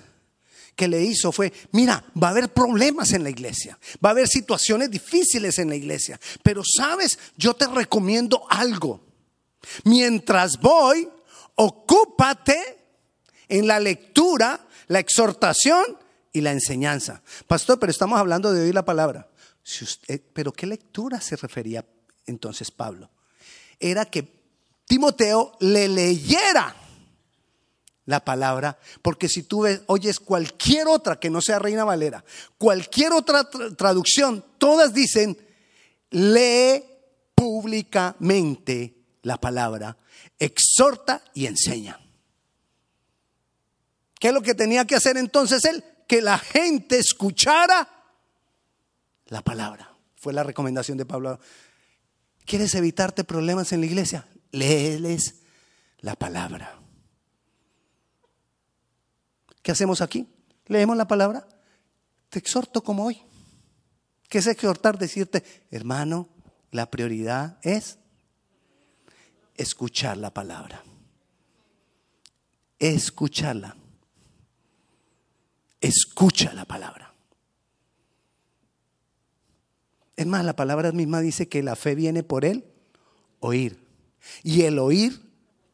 que 0.75 0.89
le 0.89 1.03
hizo 1.03 1.31
fue, 1.31 1.53
mira, 1.73 2.03
va 2.17 2.29
a 2.29 2.31
haber 2.31 2.55
problemas 2.55 3.13
en 3.13 3.23
la 3.23 3.29
iglesia, 3.29 3.79
va 4.03 4.09
a 4.09 4.13
haber 4.13 4.29
situaciones 4.29 4.91
difíciles 4.91 5.59
en 5.59 5.69
la 5.69 5.77
iglesia, 5.77 6.19
pero 6.43 6.63
sabes, 6.65 7.19
yo 7.37 7.53
te 7.53 7.67
recomiendo 7.67 8.47
algo. 8.49 9.03
Mientras 9.85 10.59
voy, 10.59 11.07
ocúpate 11.55 12.79
en 13.47 13.67
la 13.67 13.79
lectura, 13.79 14.67
la 14.87 15.01
exhortación 15.01 15.85
y 16.33 16.41
la 16.41 16.53
enseñanza. 16.53 17.23
Pastor, 17.47 17.79
pero 17.79 17.91
estamos 17.91 18.19
hablando 18.19 18.53
de 18.53 18.63
oír 18.63 18.75
la 18.75 18.85
palabra. 18.85 19.29
pero 20.33 20.53
¿qué 20.53 20.67
lectura 20.67 21.21
se 21.21 21.37
refería 21.37 21.85
entonces 22.27 22.71
Pablo? 22.71 23.11
Era 23.79 24.05
que 24.05 24.41
Timoteo 24.87 25.53
le 25.61 25.89
leyera 25.89 26.75
la 28.07 28.25
palabra, 28.25 28.79
porque 29.03 29.29
si 29.29 29.45
tú 29.45 29.65
oyes 29.87 30.19
cualquier 30.19 30.89
otra 30.89 31.21
que 31.21 31.31
no 31.31 31.41
sea 31.41 31.61
Reina 31.61 31.85
Valera, 31.85 32.25
cualquier 32.59 33.13
otra 33.13 33.49
traducción, 33.77 34.45
todas 34.59 34.93
dicen, 34.93 35.39
lee 36.11 36.85
públicamente 37.35 38.97
la 39.23 39.41
palabra, 39.41 39.97
exhorta 40.39 41.23
y 41.35 41.47
enseña. 41.47 42.01
¿Qué 44.19 44.29
es 44.29 44.35
lo 44.35 44.43
que 44.43 44.55
tenía 44.55 44.85
que 44.85 44.97
hacer 44.97 45.17
entonces 45.17 45.65
él? 45.65 45.85
Que 46.11 46.21
la 46.21 46.39
gente 46.39 46.99
escuchara 46.99 47.89
la 49.27 49.43
palabra. 49.43 49.95
Fue 50.17 50.33
la 50.33 50.43
recomendación 50.43 50.99
de 50.99 51.07
Pablo. 51.07 51.39
¿Quieres 52.45 52.75
evitarte 52.75 53.23
problemas 53.23 53.73
en 53.73 53.79
la 53.79 53.87
iglesia? 53.87 54.27
Léeles 54.51 55.37
la 56.01 56.17
palabra. 56.17 56.81
¿Qué 59.63 59.71
hacemos 59.71 60.01
aquí? 60.01 60.27
Leemos 60.67 60.97
la 60.97 61.07
palabra. 61.07 61.47
Te 62.29 62.41
exhorto 62.41 62.83
como 62.83 63.05
hoy. 63.05 63.23
¿Qué 64.29 64.39
es 64.39 64.49
exhortar? 64.49 64.99
Decirte, 64.99 65.45
hermano, 65.71 66.29
la 66.73 66.91
prioridad 66.91 67.61
es 67.63 67.99
escuchar 69.55 70.17
la 70.17 70.35
palabra. 70.35 70.83
Escucharla 72.81 73.77
escucha 75.81 76.53
la 76.53 76.65
palabra. 76.65 77.15
Es 80.17 80.27
más, 80.27 80.45
la 80.45 80.55
palabra 80.55 80.93
misma 80.93 81.21
dice 81.21 81.49
que 81.49 81.63
la 81.63 81.77
fe 81.77 81.95
viene 81.95 82.23
por 82.23 82.45
el 82.45 82.65
oír. 83.41 83.79
Y 84.43 84.63
el 84.63 84.79
oír 84.79 85.19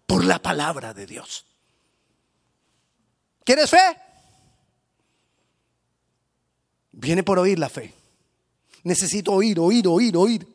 por 0.06 0.24
la 0.24 0.40
palabra 0.40 0.94
de 0.94 1.06
Dios. 1.06 1.46
¿Quieres 3.44 3.70
fe? 3.70 3.96
Viene 6.92 7.22
por 7.24 7.38
oír 7.38 7.58
la 7.58 7.68
fe. 7.68 7.92
Necesito 8.84 9.32
oír, 9.32 9.58
oír, 9.58 9.86
oír, 9.88 10.16
oír. 10.16 10.46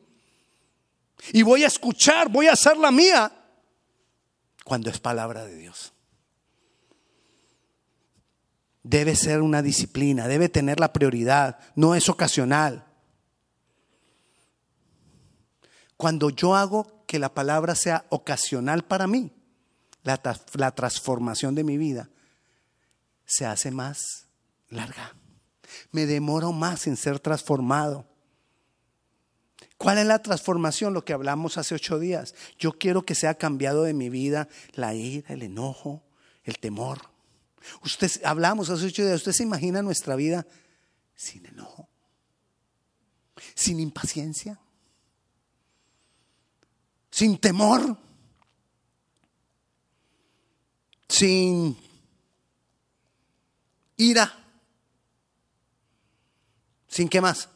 Y 1.33 1.43
voy 1.43 1.63
a 1.63 1.67
escuchar, 1.67 2.29
voy 2.29 2.47
a 2.47 2.53
hacer 2.53 2.77
la 2.77 2.91
mía 2.91 3.31
cuando 4.63 4.89
es 4.89 4.99
palabra 4.99 5.45
de 5.45 5.57
Dios 5.57 5.93
debe 8.83 9.15
ser 9.15 9.41
una 9.41 9.61
disciplina, 9.61 10.27
debe 10.27 10.49
tener 10.49 10.79
la 10.79 10.93
prioridad, 10.93 11.59
no 11.75 11.95
es 11.95 12.09
ocasional. 12.09 12.85
Cuando 15.97 16.29
yo 16.31 16.55
hago 16.55 17.03
que 17.05 17.19
la 17.19 17.33
palabra 17.33 17.75
sea 17.75 18.05
ocasional 18.09 18.83
para 18.83 19.05
mí, 19.07 19.31
la, 20.03 20.71
transformación 20.71 21.53
de 21.53 21.63
mi 21.63 21.77
vida 21.77 22.09
se 23.25 23.45
hace 23.45 23.69
más 23.69 24.27
larga. 24.69 25.15
Me 25.91 26.05
demoro 26.05 26.51
más 26.51 26.87
en 26.87 26.97
ser 26.97 27.19
transformado. 27.19 28.07
¿Cuál 29.77 29.99
es 29.99 30.05
la 30.05 30.21
transformación? 30.21 30.93
Lo 30.93 31.05
que 31.05 31.13
hablamos 31.13 31.57
hace 31.57 31.75
ocho 31.75 31.99
días. 31.99 32.33
Yo 32.57 32.73
quiero 32.73 33.03
que 33.03 33.15
sea 33.15 33.35
cambiado 33.35 33.83
de 33.83 33.93
mi 33.93 34.09
vida 34.09 34.47
la 34.73 34.93
ira, 34.93 35.33
el 35.33 35.43
enojo, 35.43 36.03
el 36.43 36.57
temor. 36.57 36.99
Usted, 37.83 38.09
hablamos 38.23 38.69
hace 38.69 38.85
ocho 38.85 39.03
días, 39.03 39.17
usted 39.17 39.31
se 39.31 39.43
imagina 39.43 39.81
nuestra 39.81 40.15
vida 40.15 40.45
sin 41.15 41.45
enojo, 41.45 41.87
sin 43.55 43.79
impaciencia, 43.79 44.59
sin 47.11 47.37
temor, 47.37 47.97
sin 51.07 51.77
ira, 53.97 54.33
sin 56.87 57.09
qué 57.09 57.21
más, 57.21 57.49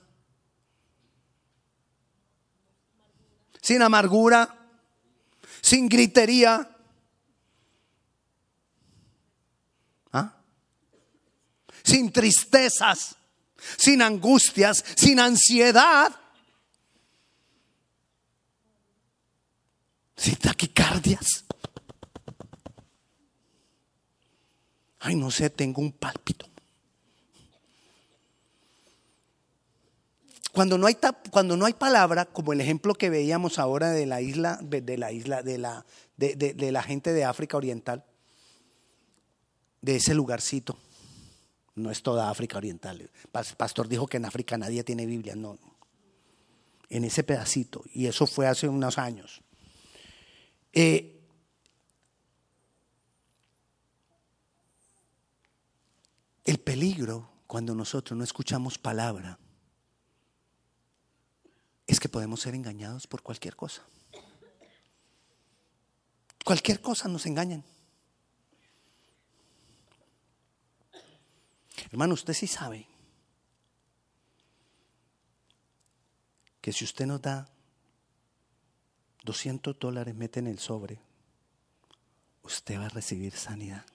sin 3.62 3.82
amargura, 3.82 4.70
sin 5.62 5.90
gritería 5.90 6.75
sin 11.86 12.12
tristezas, 12.12 13.16
sin 13.78 14.02
angustias, 14.02 14.84
sin 14.98 15.20
ansiedad, 15.20 16.14
sin 20.18 20.36
taquicardias. 20.36 21.46
Ay, 25.00 25.16
no 25.16 25.30
sé, 25.30 25.52
tengo 25.52 25.82
un 25.82 25.92
pálpito. 25.92 26.48
Cuando 30.52 30.78
no 30.78 30.88
hay, 30.88 30.98
cuando 31.32 31.58
no 31.58 31.66
hay 31.66 31.74
palabra, 31.74 32.26
como 32.26 32.54
el 32.54 32.62
ejemplo 32.62 32.96
que 32.96 33.10
veíamos 33.10 33.60
ahora 33.60 33.92
de 33.92 34.06
la 34.06 34.22
isla, 34.22 34.58
de 34.62 34.98
la 34.98 35.12
isla, 35.12 35.44
de 35.44 35.58
la, 35.58 35.86
de, 36.16 36.72
la 36.72 36.82
gente 36.82 37.12
de 37.12 37.26
África 37.26 37.58
Oriental, 37.58 38.06
de 39.82 39.98
ese 39.98 40.16
lugarcito. 40.16 40.78
No 41.76 41.92
es 41.92 42.02
toda 42.02 42.30
África 42.30 42.58
Oriental. 42.58 43.02
El 43.02 43.10
pastor 43.58 43.88
dijo 43.88 44.08
que 44.08 44.18
en 44.18 44.26
África 44.26 44.58
nadie 44.58 44.84
tiene 44.84 45.06
Biblia. 45.06 45.36
No. 45.36 45.60
En 46.90 47.04
ese 47.04 47.24
pedacito. 47.24 47.84
Y 47.94 48.08
eso 48.08 48.26
fue 48.26 48.48
hace 48.48 48.68
unos 48.68 48.98
años. 48.98 49.42
Eh, 50.72 51.22
el 56.46 56.60
peligro 56.60 57.30
cuando 57.48 57.76
nosotros 57.76 58.18
no 58.18 58.24
escuchamos 58.24 58.78
palabra 58.78 59.38
es 61.88 62.00
que 62.00 62.10
podemos 62.10 62.42
ser 62.42 62.56
engañados 62.56 63.08
por 63.08 63.22
cualquier 63.22 63.56
cosa. 63.56 63.84
Cualquier 66.44 66.82
cosa 66.82 67.08
nos 67.08 67.26
engañan. 67.26 67.64
Hermano, 71.96 72.14
usted 72.14 72.34
sí 72.34 72.46
sabe 72.46 72.86
que 76.60 76.74
si 76.74 76.84
usted 76.84 77.06
nos 77.06 77.22
da 77.22 77.48
200 79.24 79.80
dólares, 79.80 80.14
mete 80.14 80.42
en 80.42 80.48
el 80.48 80.60
sobre, 80.60 81.00
usted 82.44 82.78
va 82.78 82.88
a 82.88 82.90
recibir 82.90 83.32
sanidad. 83.32 83.86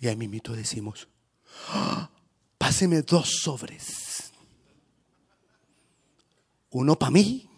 Y 0.00 0.08
ahí 0.08 0.16
mismito 0.16 0.54
decimos, 0.54 1.06
¡Ah! 1.68 2.10
páseme 2.58 3.02
dos 3.02 3.30
sobres 3.44 4.32
uno 6.70 6.98
para 6.98 7.12
mí 7.12 7.48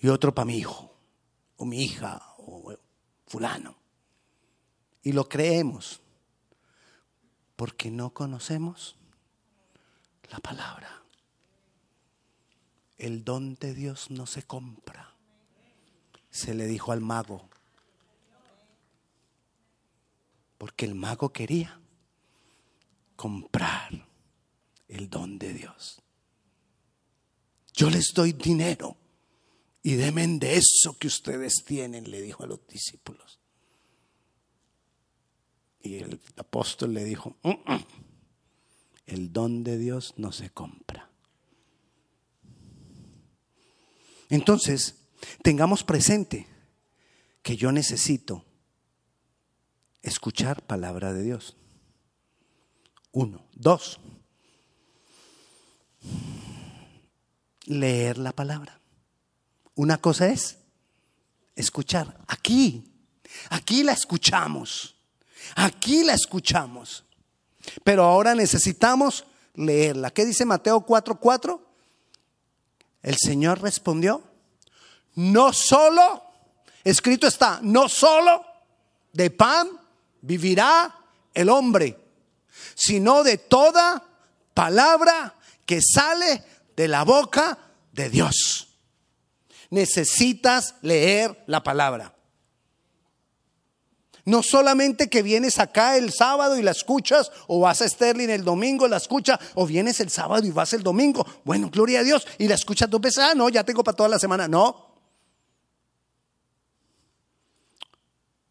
y 0.00 0.08
otro 0.08 0.34
para 0.34 0.46
mi 0.46 0.56
hijo, 0.56 0.96
o 1.58 1.64
mi 1.64 1.80
hija, 1.80 2.20
o 2.38 2.74
fulano. 3.28 3.81
Y 5.02 5.12
lo 5.12 5.28
creemos 5.28 6.00
porque 7.56 7.90
no 7.90 8.14
conocemos 8.14 8.96
la 10.30 10.38
palabra. 10.38 11.02
El 12.98 13.24
don 13.24 13.56
de 13.56 13.74
Dios 13.74 14.10
no 14.10 14.26
se 14.26 14.42
compra. 14.44 15.14
Se 16.30 16.54
le 16.54 16.66
dijo 16.66 16.92
al 16.92 17.00
mago. 17.00 17.48
Porque 20.56 20.86
el 20.86 20.94
mago 20.94 21.32
quería 21.32 21.80
comprar 23.16 24.06
el 24.88 25.10
don 25.10 25.38
de 25.38 25.52
Dios. 25.52 26.00
Yo 27.72 27.90
les 27.90 28.12
doy 28.14 28.32
dinero 28.32 28.96
y 29.82 29.94
demen 29.94 30.38
de 30.38 30.56
eso 30.56 30.96
que 30.98 31.08
ustedes 31.08 31.64
tienen, 31.64 32.10
le 32.10 32.20
dijo 32.20 32.44
a 32.44 32.46
los 32.46 32.66
discípulos. 32.66 33.41
Y 35.82 35.96
el 35.96 36.20
apóstol 36.36 36.94
le 36.94 37.04
dijo, 37.04 37.36
mm, 37.42 37.50
mm, 37.50 37.84
el 39.06 39.32
don 39.32 39.64
de 39.64 39.78
Dios 39.78 40.14
no 40.16 40.32
se 40.32 40.50
compra. 40.50 41.10
Entonces, 44.28 44.96
tengamos 45.42 45.84
presente 45.84 46.46
que 47.42 47.56
yo 47.56 47.72
necesito 47.72 48.44
escuchar 50.02 50.62
palabra 50.62 51.12
de 51.12 51.22
Dios. 51.22 51.56
Uno. 53.10 53.44
Dos 53.52 54.00
leer 57.66 58.18
la 58.18 58.32
palabra. 58.32 58.80
Una 59.74 59.98
cosa 59.98 60.28
es 60.28 60.58
escuchar. 61.56 62.18
Aquí, 62.28 62.84
aquí 63.50 63.82
la 63.82 63.92
escuchamos. 63.92 64.91
Aquí 65.56 66.04
la 66.04 66.14
escuchamos. 66.14 67.04
Pero 67.84 68.04
ahora 68.04 68.34
necesitamos 68.34 69.24
leerla. 69.54 70.10
¿Qué 70.10 70.24
dice 70.24 70.44
Mateo 70.44 70.84
4:4? 70.84 71.60
El 73.02 73.16
Señor 73.18 73.60
respondió, 73.60 74.22
no 75.16 75.52
solo, 75.52 76.22
escrito 76.84 77.26
está, 77.26 77.58
no 77.62 77.88
solo 77.88 78.44
de 79.12 79.30
pan 79.30 79.68
vivirá 80.20 80.94
el 81.34 81.48
hombre, 81.48 81.98
sino 82.74 83.24
de 83.24 83.38
toda 83.38 84.04
palabra 84.54 85.34
que 85.66 85.80
sale 85.82 86.44
de 86.76 86.88
la 86.88 87.04
boca 87.04 87.58
de 87.92 88.08
Dios. 88.08 88.68
Necesitas 89.70 90.76
leer 90.82 91.42
la 91.46 91.62
palabra. 91.62 92.11
No 94.24 94.42
solamente 94.42 95.08
que 95.08 95.22
vienes 95.22 95.58
acá 95.58 95.96
el 95.96 96.12
sábado 96.12 96.58
y 96.58 96.62
la 96.62 96.70
escuchas, 96.70 97.30
o 97.48 97.60
vas 97.60 97.82
a 97.82 97.88
Sterling 97.88 98.28
el 98.28 98.44
domingo, 98.44 98.86
la 98.86 98.98
escucha, 98.98 99.38
o 99.54 99.66
vienes 99.66 100.00
el 100.00 100.10
sábado 100.10 100.46
y 100.46 100.50
vas 100.50 100.72
el 100.72 100.82
domingo. 100.82 101.26
Bueno, 101.44 101.70
gloria 101.70 102.00
a 102.00 102.02
Dios, 102.04 102.26
y 102.38 102.46
la 102.46 102.54
escuchas 102.54 102.88
dos 102.88 103.00
veces. 103.00 103.18
Ah, 103.18 103.34
no, 103.34 103.48
ya 103.48 103.64
tengo 103.64 103.82
para 103.82 103.96
toda 103.96 104.08
la 104.08 104.18
semana. 104.18 104.46
No. 104.46 104.92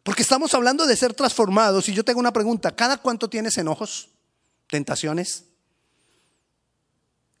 Porque 0.02 0.22
estamos 0.22 0.52
hablando 0.52 0.86
de 0.86 0.96
ser 0.96 1.14
transformados. 1.14 1.88
Y 1.88 1.94
yo 1.94 2.04
tengo 2.04 2.20
una 2.20 2.32
pregunta: 2.32 2.74
¿cada 2.74 2.98
cuánto 2.98 3.30
tienes 3.30 3.56
enojos, 3.56 4.10
tentaciones, 4.68 5.44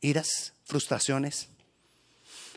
iras? 0.00 0.52
frustraciones, 0.72 1.48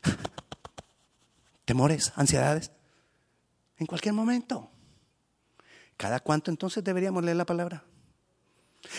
temores, 1.66 2.14
ansiedades, 2.16 2.72
en 3.78 3.86
cualquier 3.88 4.14
momento. 4.14 4.72
¿Cada 5.98 6.20
cuánto 6.20 6.52
entonces 6.52 6.84
deberíamos 6.84 7.24
leer 7.24 7.38
la 7.38 7.46
palabra? 7.46 7.84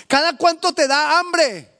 ¿Cada 0.09 0.37
cuánto 0.37 0.75
te 0.75 0.89
da 0.89 1.19
hambre? 1.19 1.73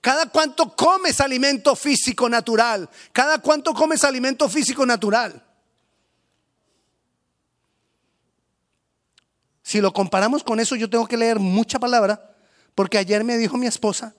¿Cada 0.00 0.26
cuánto 0.26 0.74
comes 0.74 1.20
alimento 1.20 1.76
físico 1.76 2.28
natural? 2.28 2.88
¿Cada 3.12 3.38
cuánto 3.38 3.74
comes 3.74 4.04
alimento 4.04 4.48
físico 4.48 4.84
natural? 4.84 5.44
Si 9.62 9.80
lo 9.80 9.92
comparamos 9.92 10.42
con 10.42 10.60
eso, 10.60 10.74
yo 10.76 10.90
tengo 10.90 11.06
que 11.06 11.16
leer 11.16 11.38
mucha 11.38 11.78
palabra, 11.78 12.34
porque 12.74 12.98
ayer 12.98 13.22
me 13.22 13.36
dijo 13.36 13.56
mi 13.56 13.66
esposa, 13.66 14.14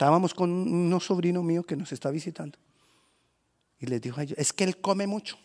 Estábamos 0.00 0.32
con 0.32 0.50
un 0.50 0.98
sobrino 1.02 1.42
mío 1.42 1.62
que 1.62 1.76
nos 1.76 1.92
está 1.92 2.10
visitando. 2.10 2.58
Y 3.78 3.84
les 3.84 4.00
dijo 4.00 4.18
a 4.18 4.22
ellos, 4.22 4.38
es 4.38 4.50
que 4.54 4.64
él 4.64 4.80
come 4.80 5.06
mucho. 5.06 5.36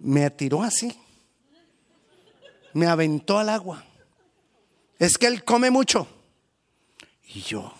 Me 0.00 0.24
atiró 0.24 0.62
así. 0.62 0.98
Me 2.72 2.86
aventó 2.86 3.38
al 3.38 3.48
agua. 3.48 3.84
Es 4.98 5.16
que 5.18 5.26
él 5.26 5.44
come 5.44 5.70
mucho. 5.70 6.06
Y 7.26 7.40
yo. 7.42 7.72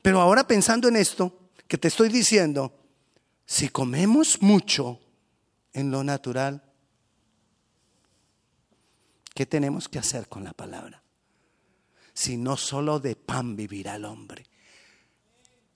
Pero 0.00 0.20
ahora 0.20 0.46
pensando 0.46 0.88
en 0.88 0.96
esto, 0.96 1.38
que 1.68 1.78
te 1.78 1.88
estoy 1.88 2.08
diciendo, 2.08 2.72
si 3.46 3.68
comemos 3.68 4.42
mucho 4.42 5.00
en 5.72 5.90
lo 5.90 6.02
natural, 6.02 6.62
¿qué 9.34 9.46
tenemos 9.46 9.88
que 9.88 9.98
hacer 9.98 10.28
con 10.28 10.44
la 10.44 10.52
palabra? 10.52 11.02
si 12.14 12.36
no 12.36 12.56
solo 12.56 13.00
de 13.00 13.16
pan 13.16 13.56
vivirá 13.56 13.96
el 13.96 14.04
hombre. 14.04 14.46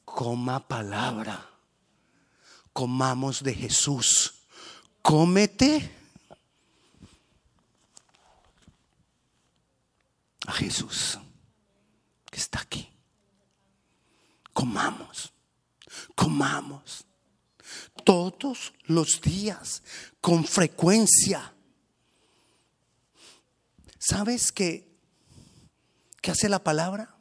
Coma 0.04 0.66
palabra. 0.66 1.50
Comamos 2.72 3.42
de 3.42 3.54
Jesús. 3.54 4.35
Cómete 5.06 5.88
a 10.48 10.52
Jesús 10.52 11.16
que 12.28 12.40
está 12.40 12.60
aquí. 12.62 12.92
Comamos. 14.52 15.32
Comamos. 16.16 17.04
Todos 18.02 18.72
los 18.86 19.20
días, 19.20 19.84
con 20.20 20.44
frecuencia. 20.44 21.54
¿Sabes 24.00 24.50
que 24.50 24.92
¿Qué 26.20 26.32
hace 26.32 26.48
la 26.48 26.64
palabra? 26.64 27.14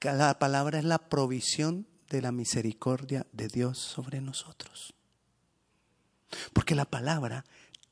La 0.00 0.38
palabra 0.38 0.78
es 0.78 0.84
la 0.86 1.10
provisión 1.10 1.86
de 2.08 2.22
la 2.22 2.32
misericordia 2.32 3.26
de 3.32 3.48
Dios 3.48 3.76
sobre 3.76 4.22
nosotros. 4.22 4.95
Porque 6.52 6.74
la 6.74 6.84
palabra 6.84 7.44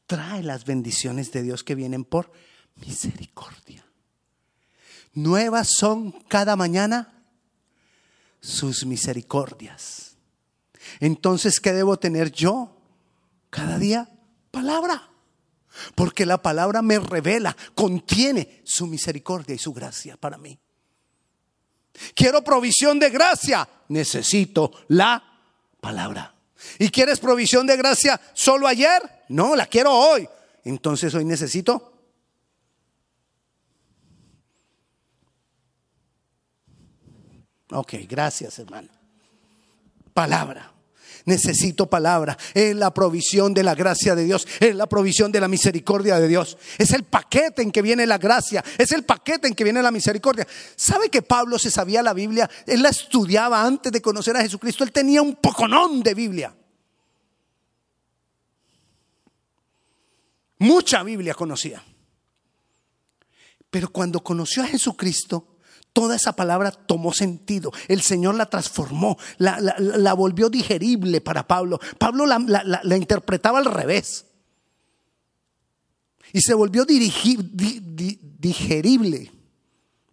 trae 0.07 0.43
las 0.43 0.65
bendiciones 0.65 1.33
de 1.33 1.43
Dios 1.43 1.65
que 1.65 1.75
vienen 1.75 2.05
por 2.05 2.33
misericordia. 2.77 3.85
Nuevas 5.13 5.69
son 5.77 6.13
cada 6.29 6.57
mañana 6.57 7.23
sus 8.41 8.85
misericordias. 8.85 10.17
Entonces, 11.01 11.61
¿qué 11.61 11.73
debo 11.73 11.99
tener 11.99 12.33
yo 12.33 12.77
cada 13.51 13.79
día? 13.79 14.11
Palabra. 14.51 15.09
Porque 15.95 16.27
la 16.27 16.43
palabra 16.43 16.83
me 16.83 16.99
revela, 16.99 17.57
contiene 17.75 18.63
su 18.65 18.87
misericordia 18.87 19.55
y 19.55 19.59
su 19.59 19.73
gracia 19.73 20.17
para 20.17 20.39
mí. 20.39 20.59
Quiero 22.15 22.43
provisión 22.43 22.99
de 22.99 23.11
gracia, 23.11 23.69
necesito 23.89 24.73
la 24.89 25.23
palabra. 25.81 26.34
¿Y 26.79 26.91
quieres 26.91 27.21
provisión 27.21 27.67
de 27.67 27.77
gracia 27.77 28.21
solo 28.33 28.67
ayer? 28.67 29.03
No, 29.29 29.57
la 29.57 29.67
quiero 29.67 29.93
hoy. 29.93 30.29
Entonces 30.65 31.15
hoy 31.15 31.25
necesito 31.25 31.95
Ok, 37.75 37.95
gracias 38.09 38.59
hermano. 38.61 38.89
Palabra. 40.13 40.74
Necesito 41.27 41.89
palabra. 41.89 42.37
Es 42.53 42.77
la 42.77 42.93
provisión 42.93 43.55
de 43.55 43.63
la 43.63 43.75
gracia 43.75 44.15
de 44.15 44.25
Dios. 44.25 44.47
Es 44.61 44.75
la 44.75 44.87
provisión 44.87 45.33
de 45.33 45.41
la 45.41 45.49
misericordia 45.49 46.19
de 46.21 46.29
Dios. 46.29 46.59
Es 46.77 46.93
el 46.93 47.05
paquete 47.05 47.63
en 47.63 47.73
que 47.73 47.81
viene 47.81 48.07
la 48.07 48.19
gracia. 48.19 48.63
Es 48.77 48.93
el 48.93 49.05
paquete 49.05 49.49
en 49.49 49.55
que 49.55 49.65
viene 49.65 49.83
la 49.83 49.91
misericordia. 49.91 50.47
¿Sabe 50.77 51.09
que 51.09 51.23
Pablo 51.23 51.59
se 51.59 51.71
sabía 51.71 52.03
la 52.03 52.13
Biblia? 52.13 52.51
Él 52.67 52.83
la 52.83 52.91
estudiaba 52.91 53.65
antes 53.65 53.91
de 53.91 54.03
conocer 54.03 54.37
a 54.37 54.43
Jesucristo. 54.43 54.85
Él 54.85 54.93
tenía 54.93 55.23
un 55.23 55.37
poconón 55.37 56.03
de 56.03 56.15
Biblia. 56.15 56.55
Mucha 60.59 61.03
Biblia 61.03 61.35
conocía. 61.35 61.83
Pero 63.71 63.91
cuando 63.91 64.23
conoció 64.23 64.63
a 64.63 64.67
Jesucristo, 64.67 65.54
Toda 65.95 66.17
esa 66.17 66.35
palabra 66.35 66.73
tomó 66.73 67.15
sentido. 67.15 67.73
El 67.87 68.03
Señor 68.03 68.35
la 68.35 68.47
transformó, 68.47 69.17
la, 69.39 70.13
volvió 70.15 70.51
digerible 70.51 71.21
para 71.21 71.47
Pablo. 71.47 71.79
Pablo 71.99 72.27
la, 72.27 72.97
interpretaba 72.97 73.61
al 73.61 73.67
revés. 73.67 74.27
Y 76.33 76.41
se 76.41 76.53
volvió 76.53 76.85
digerible 78.41 79.31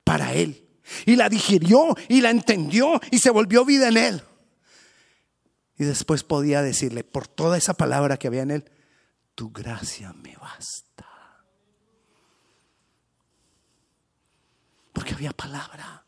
para 0.04 0.36
él. 0.36 0.68
Y 1.08 1.16
la 1.16 1.30
digirió 1.30 1.96
y 2.08 2.22
la 2.22 2.30
entendió 2.30 3.02
y 3.10 3.18
se 3.18 3.32
volvió 3.32 3.66
vida 3.66 3.88
en 3.88 3.98
él. 3.98 4.22
Y 5.80 5.84
después 5.84 6.24
podía 6.24 6.62
decirle, 6.62 7.04
por 7.04 7.28
toda 7.28 7.58
esa 7.58 7.74
palabra 7.74 8.18
que 8.18 8.28
había 8.28 8.44
en 8.44 8.52
él, 8.52 8.70
tu 9.34 9.50
gracia 9.50 10.14
me 10.14 10.38
basta. 10.38 10.91
Porque 15.02 15.16
había 15.16 15.32
palabra. 15.32 16.06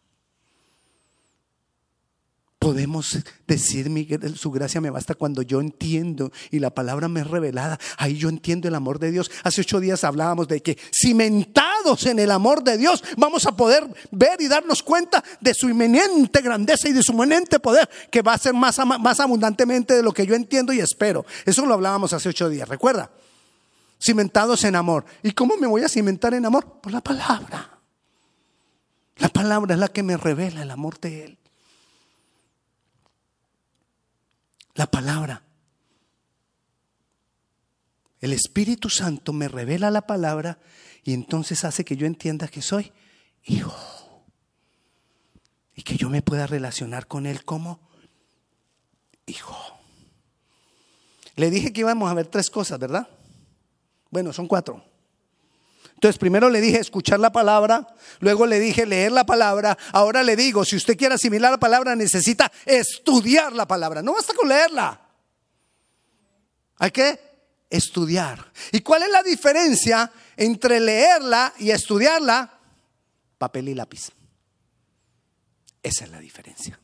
Podemos 2.59 3.17
decir, 3.47 3.89
Miguel, 3.89 4.37
su 4.37 4.51
gracia 4.51 4.81
me 4.81 4.91
basta 4.91 5.15
cuando 5.15 5.41
yo 5.41 5.61
entiendo 5.61 6.31
y 6.51 6.59
la 6.59 6.69
palabra 6.69 7.07
me 7.07 7.21
es 7.21 7.27
revelada. 7.27 7.79
Ahí 7.97 8.17
yo 8.17 8.29
entiendo 8.29 8.67
el 8.67 8.75
amor 8.75 8.99
de 8.99 9.09
Dios. 9.09 9.31
Hace 9.43 9.61
ocho 9.61 9.79
días 9.79 10.03
hablábamos 10.03 10.47
de 10.47 10.61
que 10.61 10.77
cimentados 10.93 12.05
en 12.05 12.19
el 12.19 12.29
amor 12.29 12.63
de 12.63 12.77
Dios 12.77 13.03
vamos 13.17 13.47
a 13.47 13.55
poder 13.55 13.83
ver 14.11 14.39
y 14.39 14.47
darnos 14.47 14.83
cuenta 14.83 15.23
de 15.41 15.55
su 15.55 15.69
inminente 15.69 16.41
grandeza 16.41 16.87
y 16.87 16.93
de 16.93 17.01
su 17.01 17.13
inminente 17.13 17.59
poder 17.59 17.89
que 18.11 18.21
va 18.21 18.33
a 18.33 18.37
ser 18.37 18.53
más, 18.53 18.77
más 18.85 19.19
abundantemente 19.19 19.95
de 19.95 20.03
lo 20.03 20.11
que 20.11 20.27
yo 20.27 20.35
entiendo 20.35 20.71
y 20.71 20.81
espero. 20.81 21.25
Eso 21.47 21.65
lo 21.65 21.73
hablábamos 21.73 22.13
hace 22.13 22.29
ocho 22.29 22.47
días, 22.47 22.69
recuerda. 22.69 23.09
Cimentados 23.99 24.63
en 24.65 24.75
amor. 24.75 25.03
¿Y 25.23 25.31
cómo 25.31 25.57
me 25.57 25.65
voy 25.65 25.81
a 25.81 25.89
cimentar 25.89 26.35
en 26.35 26.45
amor? 26.45 26.79
Por 26.79 26.91
la 26.91 27.01
palabra. 27.01 27.72
La 29.43 29.49
palabra 29.49 29.73
es 29.73 29.79
la 29.81 29.89
que 29.89 30.03
me 30.03 30.15
revela 30.15 30.61
el 30.61 30.71
amor 30.71 31.01
de 31.01 31.25
Él. 31.25 31.37
La 34.73 34.89
palabra. 34.89 35.43
El 38.21 38.31
Espíritu 38.31 38.89
Santo 38.89 39.33
me 39.33 39.49
revela 39.49 39.91
la 39.91 40.07
palabra 40.07 40.59
y 41.03 41.11
entonces 41.11 41.65
hace 41.65 41.83
que 41.83 41.97
yo 41.97 42.07
entienda 42.07 42.47
que 42.47 42.61
soy 42.61 42.93
hijo. 43.43 44.23
Y 45.75 45.81
que 45.83 45.97
yo 45.97 46.09
me 46.09 46.21
pueda 46.21 46.47
relacionar 46.47 47.07
con 47.07 47.25
Él 47.25 47.43
como 47.43 47.81
hijo. 49.25 49.57
Le 51.35 51.49
dije 51.49 51.73
que 51.73 51.81
íbamos 51.81 52.09
a 52.09 52.13
ver 52.13 52.27
tres 52.27 52.49
cosas, 52.49 52.79
¿verdad? 52.79 53.09
Bueno, 54.09 54.31
son 54.31 54.47
cuatro. 54.47 54.92
Entonces, 56.03 56.19
primero 56.19 56.49
le 56.49 56.59
dije 56.59 56.79
escuchar 56.79 57.17
la 57.21 57.31
palabra, 57.31 57.87
luego 58.19 58.45
le 58.45 58.59
dije 58.59 58.85
leer 58.85 59.13
la 59.13 59.25
palabra, 59.25 59.77
ahora 59.93 60.21
le 60.21 60.35
digo, 60.35 60.65
si 60.65 60.75
usted 60.75 60.97
quiere 60.97 61.15
asimilar 61.15 61.49
la 61.49 61.57
palabra, 61.61 61.95
necesita 61.95 62.51
estudiar 62.65 63.53
la 63.53 63.65
palabra. 63.65 64.01
No 64.01 64.11
basta 64.11 64.33
con 64.33 64.49
leerla. 64.49 64.99
Hay 66.79 66.91
que 66.91 67.17
estudiar. 67.69 68.51
¿Y 68.73 68.81
cuál 68.81 69.03
es 69.03 69.11
la 69.11 69.23
diferencia 69.23 70.11
entre 70.35 70.81
leerla 70.81 71.53
y 71.59 71.71
estudiarla? 71.71 72.59
Papel 73.37 73.69
y 73.69 73.73
lápiz. 73.73 74.11
Esa 75.81 76.03
es 76.03 76.11
la 76.11 76.19
diferencia. 76.19 76.77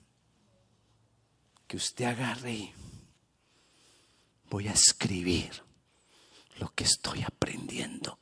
Que 1.67 1.75
usted 1.75 2.05
agarre 2.05 2.53
y 2.53 2.73
voy 4.49 4.69
a 4.69 4.71
escribir 4.71 5.61
lo 6.57 6.73
que 6.73 6.85
estoy 6.85 7.21
aprendiendo 7.23 8.17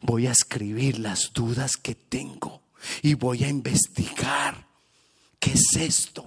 voy 0.00 0.26
a 0.26 0.32
escribir 0.32 0.98
las 0.98 1.32
dudas 1.32 1.76
que 1.76 1.94
tengo 1.94 2.62
y 3.02 3.14
voy 3.14 3.44
a 3.44 3.48
investigar 3.48 4.66
qué 5.38 5.52
es 5.52 5.76
esto. 5.76 6.26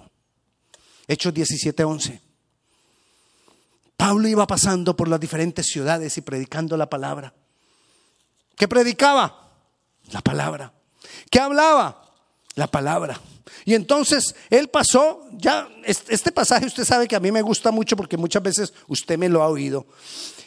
Hechos 1.06 1.34
17:11. 1.34 2.20
Pablo 3.96 4.28
iba 4.28 4.46
pasando 4.46 4.96
por 4.96 5.08
las 5.08 5.20
diferentes 5.20 5.66
ciudades 5.66 6.16
y 6.18 6.20
predicando 6.20 6.76
la 6.76 6.90
palabra. 6.90 7.32
¿Qué 8.56 8.68
predicaba? 8.68 9.52
La 10.10 10.20
palabra. 10.20 10.72
¿Qué 11.30 11.40
hablaba? 11.40 12.12
La 12.54 12.66
palabra. 12.66 13.20
Y 13.64 13.74
entonces 13.74 14.34
él 14.50 14.68
pasó, 14.68 15.22
ya 15.32 15.68
este 15.84 16.32
pasaje 16.32 16.66
usted 16.66 16.84
sabe 16.84 17.08
que 17.08 17.16
a 17.16 17.20
mí 17.20 17.32
me 17.32 17.42
gusta 17.42 17.70
mucho 17.70 17.96
porque 17.96 18.16
muchas 18.16 18.42
veces 18.42 18.72
usted 18.88 19.18
me 19.18 19.28
lo 19.28 19.42
ha 19.42 19.48
oído. 19.48 19.86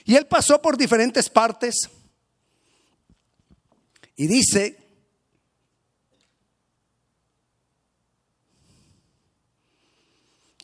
Y 0.06 0.16
él 0.16 0.26
pasó 0.26 0.62
por 0.62 0.78
diferentes 0.78 1.30
partes 1.30 1.90
y 4.18 4.28
dice, 4.28 4.88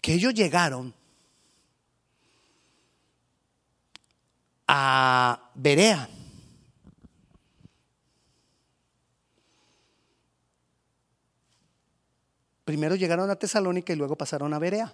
que 0.04 0.16
ellos 0.16 0.34
llegaron 0.34 0.94
a 4.68 5.50
Berea. 5.56 6.10
Primero 12.66 12.96
llegaron 12.96 13.30
a 13.30 13.38
Tesalónica 13.38 13.94
y 13.94 13.96
luego 13.96 14.18
pasaron 14.18 14.54
a 14.54 14.60
Berea. 14.60 14.94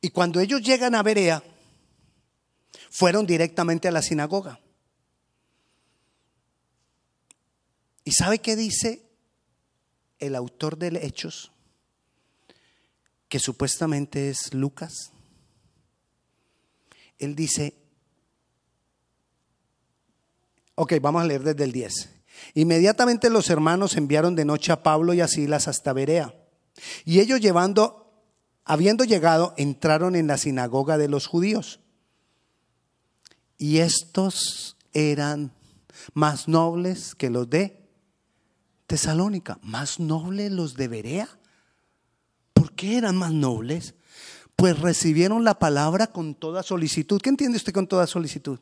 Y 0.00 0.08
cuando 0.08 0.40
ellos 0.40 0.62
llegan 0.62 0.94
a 0.94 1.02
Berea, 1.02 1.42
fueron 2.90 3.26
directamente 3.26 3.88
a 3.88 3.92
la 3.92 4.00
sinagoga. 4.00 4.58
¿Y 8.10 8.12
sabe 8.12 8.40
qué 8.40 8.56
dice 8.56 9.08
el 10.18 10.34
autor 10.34 10.76
de 10.76 10.88
Hechos? 11.00 11.52
Que 13.28 13.38
supuestamente 13.38 14.30
es 14.30 14.52
Lucas. 14.52 15.12
Él 17.20 17.36
dice, 17.36 17.76
ok, 20.74 20.94
vamos 21.00 21.22
a 21.22 21.26
leer 21.26 21.44
desde 21.44 21.62
el 21.62 21.70
10. 21.70 22.10
Inmediatamente 22.54 23.30
los 23.30 23.48
hermanos 23.48 23.96
enviaron 23.96 24.34
de 24.34 24.44
noche 24.44 24.72
a 24.72 24.82
Pablo 24.82 25.14
y 25.14 25.20
a 25.20 25.28
Silas 25.28 25.68
hasta 25.68 25.92
Berea. 25.92 26.34
Y 27.04 27.20
ellos 27.20 27.40
llevando, 27.40 28.12
habiendo 28.64 29.04
llegado, 29.04 29.54
entraron 29.56 30.16
en 30.16 30.26
la 30.26 30.36
sinagoga 30.36 30.98
de 30.98 31.06
los 31.06 31.28
judíos. 31.28 31.78
Y 33.56 33.78
estos 33.78 34.76
eran 34.94 35.52
más 36.12 36.48
nobles 36.48 37.14
que 37.14 37.30
los 37.30 37.48
de 37.48 37.79
Tesalónica, 38.90 39.56
más 39.62 40.00
nobles 40.00 40.50
los 40.50 40.74
de 40.74 40.88
Berea. 40.88 41.28
¿Por 42.52 42.72
qué 42.72 42.98
eran 42.98 43.14
más 43.14 43.30
nobles? 43.30 43.94
Pues 44.56 44.80
recibieron 44.80 45.44
la 45.44 45.60
palabra 45.60 46.08
con 46.08 46.34
toda 46.34 46.64
solicitud. 46.64 47.20
¿Qué 47.20 47.28
entiende 47.28 47.56
usted 47.56 47.72
con 47.72 47.86
toda 47.86 48.08
solicitud? 48.08 48.58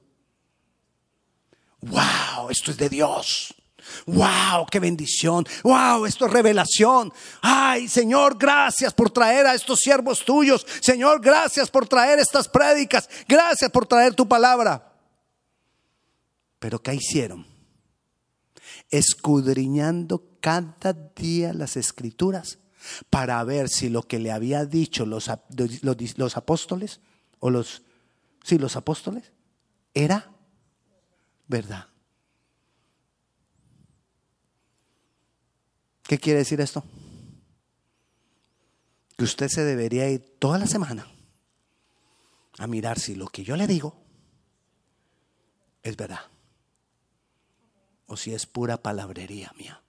¡Wow! 1.80 2.50
Esto 2.50 2.72
es 2.72 2.76
de 2.76 2.90
Dios. 2.90 3.54
¡Wow! 4.04 4.66
¡Qué 4.70 4.78
bendición! 4.80 5.46
¡Wow! 5.62 6.04
Esto 6.04 6.26
es 6.26 6.32
revelación. 6.34 7.10
¡Ay, 7.40 7.88
Señor, 7.88 8.36
gracias 8.36 8.92
por 8.92 9.08
traer 9.08 9.46
a 9.46 9.54
estos 9.54 9.80
siervos 9.80 10.26
tuyos! 10.26 10.66
Señor, 10.82 11.22
gracias 11.22 11.70
por 11.70 11.88
traer 11.88 12.18
estas 12.18 12.50
prédicas. 12.50 13.08
Gracias 13.26 13.70
por 13.70 13.86
traer 13.86 14.12
tu 14.12 14.28
palabra. 14.28 14.92
Pero 16.58 16.82
¿qué 16.82 16.92
hicieron? 16.96 17.57
Escudriñando 18.90 20.24
cada 20.40 20.92
día 20.92 21.52
las 21.52 21.76
escrituras 21.76 22.58
para 23.10 23.42
ver 23.44 23.68
si 23.68 23.88
lo 23.88 24.02
que 24.02 24.18
le 24.18 24.30
había 24.30 24.64
dicho 24.64 25.04
los, 25.04 25.30
los, 26.16 26.36
apóstoles 26.36 27.00
o 27.40 27.50
los, 27.50 27.82
sí, 28.44 28.58
los 28.58 28.76
apóstoles 28.76 29.32
era 29.94 30.30
verdad. 31.46 31.88
¿Qué 36.04 36.18
quiere 36.18 36.38
decir 36.38 36.60
esto? 36.60 36.84
Que 39.16 39.24
usted 39.24 39.48
se 39.48 39.64
debería 39.64 40.08
ir 40.08 40.36
toda 40.38 40.58
la 40.58 40.66
semana 40.66 41.06
a 42.58 42.66
mirar 42.66 42.98
si 42.98 43.14
lo 43.14 43.26
que 43.26 43.44
yo 43.44 43.56
le 43.56 43.66
digo 43.66 44.00
es 45.82 45.96
verdad 45.96 46.20
o 48.08 48.16
si 48.16 48.34
es 48.34 48.46
pura 48.46 48.82
palabrería 48.82 49.52
mía. 49.56 49.80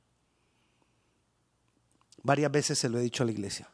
Varias 2.21 2.51
veces 2.51 2.77
se 2.77 2.89
lo 2.89 2.99
he 2.99 3.01
dicho 3.01 3.23
a 3.23 3.25
la 3.25 3.31
iglesia. 3.31 3.69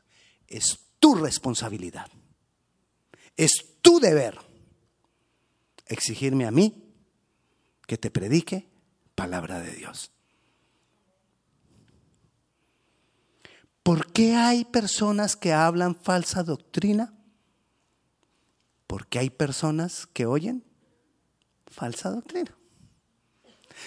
Es 0.48 0.80
tu 1.00 1.16
responsabilidad. 1.16 2.08
Es 3.36 3.82
tu 3.82 4.00
deber 4.00 4.40
exigirme 5.88 6.46
a 6.46 6.52
mí 6.52 6.94
que 7.88 7.98
te 7.98 8.12
predique 8.12 8.70
palabra 9.16 9.60
de 9.60 9.72
Dios. 9.72 10.12
¿Por 13.84 14.12
qué 14.12 14.36
hay 14.36 14.64
personas 14.66 15.36
que 15.36 15.54
hablan 15.54 15.96
falsa 15.96 16.44
doctrina? 16.44 17.14
Porque 18.88 19.20
hay 19.20 19.30
personas 19.30 20.08
que 20.08 20.26
oyen 20.26 20.64
falsa 21.68 22.12
doctrina. 22.12 22.56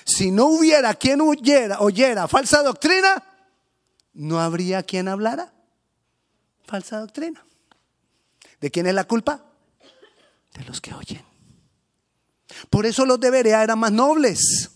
Si 0.08 0.30
no 0.30 0.46
hubiera 0.46 0.94
quien 0.94 1.20
oyera, 1.20 1.80
oyera 1.80 2.26
falsa 2.28 2.62
doctrina, 2.62 3.22
no 4.14 4.40
habría 4.40 4.82
quien 4.82 5.06
hablara 5.06 5.52
falsa 6.64 6.98
doctrina. 6.98 7.44
¿De 8.58 8.70
quién 8.70 8.86
es 8.86 8.94
la 8.94 9.04
culpa? 9.04 9.44
De 10.54 10.64
los 10.64 10.80
que 10.80 10.94
oyen. 10.94 11.22
Por 12.70 12.86
eso 12.86 13.04
los 13.04 13.20
de 13.20 13.30
Berea 13.30 13.62
eran 13.62 13.78
más 13.78 13.92
nobles. 13.92 14.70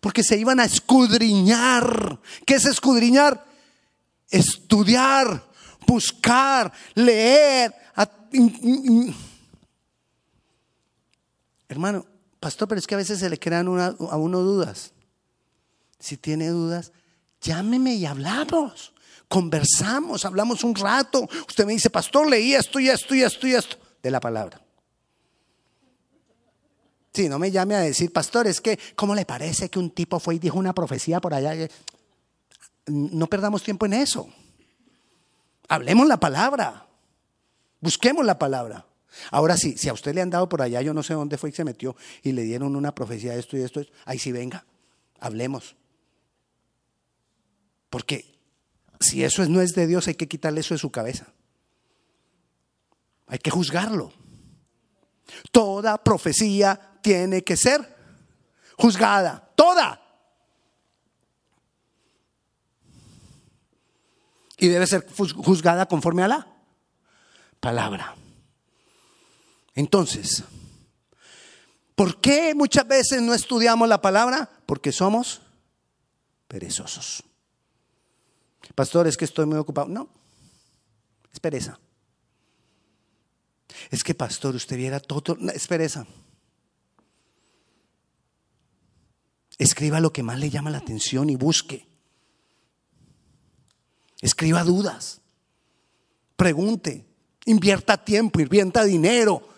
Porque 0.00 0.22
se 0.22 0.38
iban 0.38 0.60
a 0.60 0.64
escudriñar. 0.64 2.20
¿Qué 2.46 2.54
es 2.54 2.64
escudriñar? 2.66 3.44
Estudiar, 4.30 5.44
buscar, 5.88 6.72
leer. 6.94 7.74
Hermano, 11.68 12.06
pastor, 12.42 12.66
pero 12.66 12.80
es 12.80 12.86
que 12.88 12.94
a 12.94 12.98
veces 12.98 13.20
se 13.20 13.30
le 13.30 13.38
crean 13.38 13.68
a 13.68 14.16
uno 14.16 14.38
dudas. 14.40 14.92
Si 16.00 16.16
tiene 16.16 16.48
dudas, 16.48 16.90
llámeme 17.40 17.94
y 17.94 18.04
hablamos. 18.04 18.92
Conversamos, 19.28 20.24
hablamos 20.24 20.64
un 20.64 20.74
rato. 20.74 21.28
Usted 21.48 21.64
me 21.64 21.72
dice, 21.72 21.88
pastor, 21.88 22.28
leí 22.28 22.54
esto 22.54 22.80
y 22.80 22.88
esto 22.88 23.14
y 23.14 23.22
esto 23.22 23.46
y 23.46 23.54
esto 23.54 23.76
de 24.02 24.10
la 24.10 24.18
palabra. 24.18 24.60
Sí, 27.14 27.28
no 27.28 27.38
me 27.38 27.52
llame 27.52 27.76
a 27.76 27.80
decir, 27.80 28.12
pastor, 28.12 28.48
es 28.48 28.60
que, 28.60 28.76
¿cómo 28.96 29.14
le 29.14 29.24
parece 29.24 29.68
que 29.68 29.78
un 29.78 29.90
tipo 29.90 30.18
fue 30.18 30.34
y 30.34 30.38
dijo 30.40 30.58
una 30.58 30.74
profecía 30.74 31.20
por 31.20 31.34
allá? 31.34 31.68
No 32.86 33.28
perdamos 33.28 33.62
tiempo 33.62 33.86
en 33.86 33.92
eso. 33.92 34.28
Hablemos 35.68 36.08
la 36.08 36.18
palabra. 36.18 36.86
Busquemos 37.80 38.26
la 38.26 38.36
palabra. 38.36 38.84
Ahora 39.30 39.56
sí, 39.56 39.76
si 39.76 39.88
a 39.88 39.92
usted 39.92 40.14
le 40.14 40.22
han 40.22 40.30
dado 40.30 40.48
por 40.48 40.62
allá, 40.62 40.80
yo 40.82 40.94
no 40.94 41.02
sé 41.02 41.14
dónde 41.14 41.38
fue 41.38 41.50
y 41.50 41.52
se 41.52 41.64
metió 41.64 41.96
y 42.22 42.32
le 42.32 42.42
dieron 42.42 42.76
una 42.76 42.94
profecía 42.94 43.32
de 43.32 43.40
esto 43.40 43.56
y 43.56 43.60
de 43.60 43.66
esto, 43.66 43.82
ahí 44.04 44.18
sí 44.18 44.32
venga, 44.32 44.64
hablemos. 45.20 45.76
Porque 47.90 48.38
si 49.00 49.22
eso 49.22 49.46
no 49.48 49.60
es 49.60 49.74
de 49.74 49.86
Dios, 49.86 50.08
hay 50.08 50.14
que 50.14 50.28
quitarle 50.28 50.60
eso 50.60 50.74
de 50.74 50.78
su 50.78 50.90
cabeza. 50.90 51.26
Hay 53.26 53.38
que 53.38 53.50
juzgarlo. 53.50 54.12
Toda 55.50 56.02
profecía 56.02 56.98
tiene 57.02 57.42
que 57.42 57.56
ser 57.56 57.96
juzgada, 58.76 59.52
toda. 59.54 60.00
Y 64.58 64.68
debe 64.68 64.86
ser 64.86 65.06
juzgada 65.10 65.86
conforme 65.86 66.22
a 66.22 66.28
la 66.28 66.46
palabra. 67.60 68.14
Entonces, 69.74 70.44
¿por 71.94 72.20
qué 72.20 72.54
muchas 72.54 72.86
veces 72.86 73.22
no 73.22 73.32
estudiamos 73.34 73.88
la 73.88 74.02
palabra? 74.02 74.50
Porque 74.66 74.92
somos 74.92 75.40
perezosos. 76.48 77.22
Pastor, 78.74 79.06
es 79.06 79.16
que 79.16 79.24
estoy 79.24 79.46
muy 79.46 79.58
ocupado. 79.58 79.88
No, 79.88 80.08
es 81.32 81.40
pereza. 81.40 81.78
Es 83.90 84.04
que, 84.04 84.14
pastor, 84.14 84.54
usted 84.54 84.76
viera 84.76 85.00
todo, 85.00 85.36
es 85.54 85.66
pereza. 85.66 86.06
Escriba 89.58 90.00
lo 90.00 90.12
que 90.12 90.22
más 90.22 90.38
le 90.38 90.50
llama 90.50 90.70
la 90.70 90.78
atención 90.78 91.30
y 91.30 91.36
busque. 91.36 91.86
Escriba 94.20 94.64
dudas. 94.64 95.20
Pregunte. 96.36 97.06
Invierta 97.44 98.04
tiempo, 98.04 98.40
invierta 98.40 98.84
dinero 98.84 99.51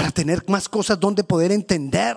para 0.00 0.12
tener 0.12 0.48
más 0.48 0.66
cosas 0.66 0.98
donde 0.98 1.24
poder 1.24 1.52
entender. 1.52 2.16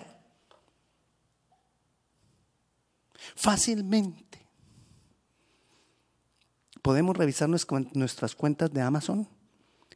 Fácilmente. 3.36 4.48
Podemos 6.82 7.18
revisar 7.18 7.50
nuestras 7.50 8.36
cuentas 8.36 8.72
de 8.72 8.82
Amazon 8.82 9.28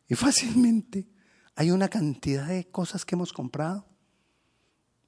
y 0.09 0.15
fácilmente 0.15 1.07
hay 1.55 1.71
una 1.71 1.87
cantidad 1.87 2.47
de 2.47 2.69
cosas 2.69 3.05
que 3.05 3.15
hemos 3.15 3.31
comprado 3.31 3.87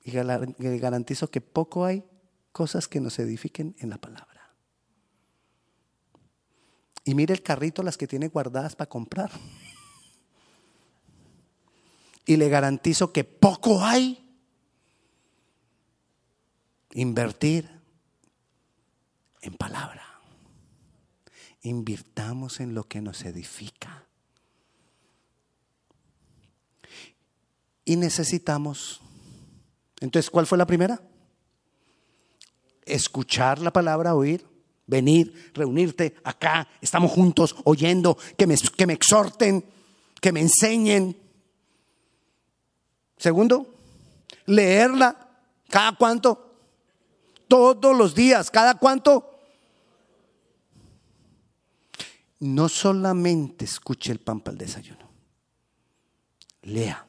y 0.06 0.12
garantizo 0.12 1.30
que 1.30 1.42
poco 1.42 1.84
hay 1.84 2.06
cosas 2.54 2.88
que 2.88 3.02
nos 3.02 3.20
edifiquen 3.20 3.76
en 3.80 3.90
la 3.90 3.98
palabra. 3.98 4.56
Y 7.04 7.14
mire 7.14 7.34
el 7.34 7.44
carrito 7.44 7.84
las 7.84 7.98
que 7.98 8.08
tiene 8.08 8.30
guardadas 8.30 8.78
para 8.78 8.88
comprar. 8.88 9.32
Y 12.30 12.38
le 12.38 12.50
garantizo 12.50 13.12
que 13.12 13.24
poco 13.24 13.84
hay 13.84 14.26
invertir 16.92 17.70
en 19.42 19.54
palabra. 19.56 20.06
Invirtamos 21.62 22.60
en 22.60 22.74
lo 22.74 22.88
que 22.88 23.02
nos 23.02 23.26
edifica. 23.26 24.06
Y 27.84 27.96
necesitamos 27.96 29.02
entonces, 30.00 30.30
¿cuál 30.30 30.48
fue 30.48 30.58
la 30.58 30.68
primera? 30.68 31.02
Escuchar 32.86 33.60
la 33.60 33.72
palabra, 33.72 34.16
oír, 34.16 34.46
venir, 34.88 35.52
reunirte 35.54 36.16
acá, 36.24 36.68
estamos 36.82 37.12
juntos 37.12 37.56
oyendo, 37.66 38.18
que 38.38 38.48
me, 38.48 38.56
que 38.56 38.88
me 38.88 38.94
exhorten, 38.94 39.66
que 40.22 40.32
me 40.32 40.42
enseñen. 40.42 41.18
Segundo, 43.20 43.76
leerla. 44.48 45.30
¿Cada 45.70 45.96
cuánto? 45.96 46.56
Todos 47.48 47.96
los 47.96 48.16
días. 48.16 48.50
¿Cada 48.50 48.74
cuánto? 48.80 49.30
No 52.40 52.68
solamente 52.68 53.66
escuche 53.66 54.12
el 54.12 54.20
pan 54.20 54.40
para 54.40 54.54
el 54.54 54.58
desayuno. 54.58 55.08
Lea 56.64 57.06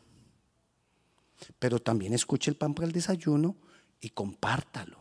pero 1.61 1.79
también 1.79 2.15
escuche 2.15 2.51
el 2.51 2.57
pan 2.57 2.75
para 2.75 2.87
el 2.87 2.93
desayuno 2.93 3.55
y 4.01 4.11
compártalo. 4.11 4.99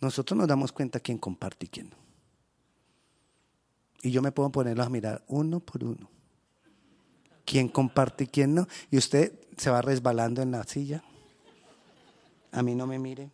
Nosotros 0.00 0.36
nos 0.36 0.48
damos 0.48 0.72
cuenta 0.72 1.00
quién 1.00 1.18
comparte 1.18 1.66
y 1.66 1.68
quién 1.68 1.90
no. 1.90 1.96
Y 4.02 4.10
yo 4.10 4.22
me 4.22 4.32
puedo 4.32 4.50
ponerlos 4.50 4.86
a 4.86 4.90
mirar 4.90 5.22
uno 5.28 5.60
por 5.60 5.84
uno. 5.84 6.10
¿Quién 7.44 7.68
comparte 7.68 8.24
y 8.24 8.26
quién 8.26 8.54
no? 8.54 8.66
Y 8.90 8.98
usted 8.98 9.32
se 9.56 9.70
va 9.70 9.82
resbalando 9.82 10.42
en 10.42 10.50
la 10.50 10.64
silla. 10.64 11.02
A 12.52 12.62
mí 12.62 12.74
no 12.74 12.86
me 12.86 12.98
mire. 12.98 13.30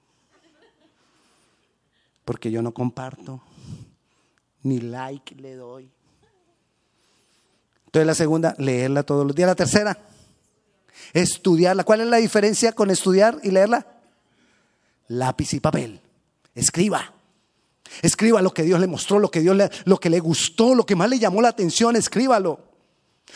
Porque 2.24 2.50
yo 2.50 2.62
no 2.62 2.72
comparto. 2.72 3.42
Ni 4.62 4.80
like 4.80 5.34
le 5.36 5.54
doy. 5.54 5.90
Entonces 7.86 8.06
la 8.06 8.14
segunda, 8.14 8.54
leerla 8.58 9.02
todos 9.02 9.26
los 9.26 9.34
días. 9.34 9.48
La 9.48 9.54
tercera, 9.54 9.98
Estudiarla. 11.12 11.84
¿Cuál 11.84 12.02
es 12.02 12.06
la 12.06 12.18
diferencia 12.18 12.72
con 12.72 12.90
estudiar 12.90 13.38
y 13.42 13.50
leerla? 13.50 13.86
Lápiz 15.08 15.54
y 15.54 15.60
papel. 15.60 16.00
Escriba. 16.54 17.14
Escriba 18.02 18.40
lo 18.42 18.54
que 18.54 18.62
Dios 18.62 18.78
le 18.78 18.86
mostró, 18.86 19.18
lo 19.18 19.30
que 19.30 19.40
Dios 19.40 19.56
le, 19.56 19.68
lo 19.84 19.98
que 19.98 20.10
le 20.10 20.20
gustó, 20.20 20.74
lo 20.74 20.86
que 20.86 20.94
más 20.94 21.10
le 21.10 21.18
llamó 21.18 21.42
la 21.42 21.48
atención, 21.48 21.96
escríbalo. 21.96 22.69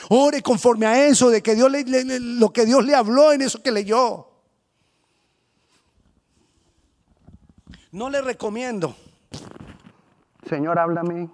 Ore 0.09 0.43
conforme 0.43 0.87
a 0.87 1.07
eso, 1.07 1.31
de 1.31 1.43
que 1.43 1.55
Dios 1.55 1.71
le, 1.71 1.85
lo 2.19 2.53
que 2.53 2.67
Dios 2.67 2.85
le 2.85 2.95
habló 2.95 3.33
en 3.33 3.43
eso 3.43 3.63
que 3.63 3.71
leyó. 3.71 4.29
No 7.93 8.11
le 8.11 8.21
recomiendo. 8.21 8.97
Señor, 10.49 10.79
háblame. 10.79 11.29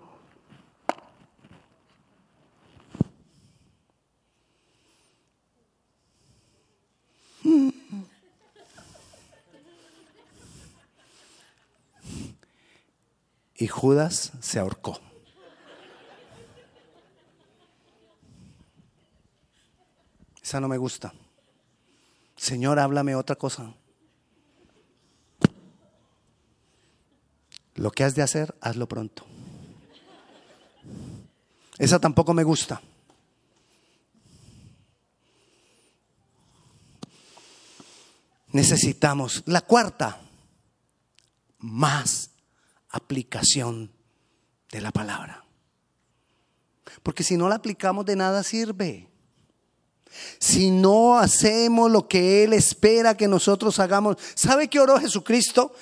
Y 13.56 13.66
Judas 13.66 14.32
se 14.40 14.58
ahorcó. 14.58 14.98
Esa 20.50 20.58
no 20.58 20.66
me 20.66 20.78
gusta. 20.78 21.14
Señor, 22.34 22.80
háblame 22.80 23.14
otra 23.14 23.36
cosa. 23.36 23.72
Lo 27.76 27.92
que 27.92 28.02
has 28.02 28.16
de 28.16 28.22
hacer, 28.22 28.58
hazlo 28.60 28.88
pronto. 28.88 29.24
Esa 31.78 32.00
tampoco 32.00 32.34
me 32.34 32.42
gusta. 32.42 32.82
Necesitamos 38.48 39.44
la 39.46 39.60
cuarta, 39.60 40.20
más 41.58 42.30
aplicación 42.88 43.92
de 44.72 44.80
la 44.80 44.90
palabra. 44.90 45.44
Porque 47.04 47.22
si 47.22 47.36
no 47.36 47.48
la 47.48 47.54
aplicamos 47.54 48.04
de 48.04 48.16
nada 48.16 48.42
sirve. 48.42 49.09
Si 50.38 50.70
no 50.70 51.18
hacemos 51.18 51.90
lo 51.90 52.08
que 52.08 52.44
Él 52.44 52.52
espera 52.52 53.16
que 53.16 53.28
nosotros 53.28 53.78
hagamos. 53.78 54.16
¿Sabe 54.34 54.68
qué 54.68 54.80
oró 54.80 54.98
Jesucristo 54.98 55.72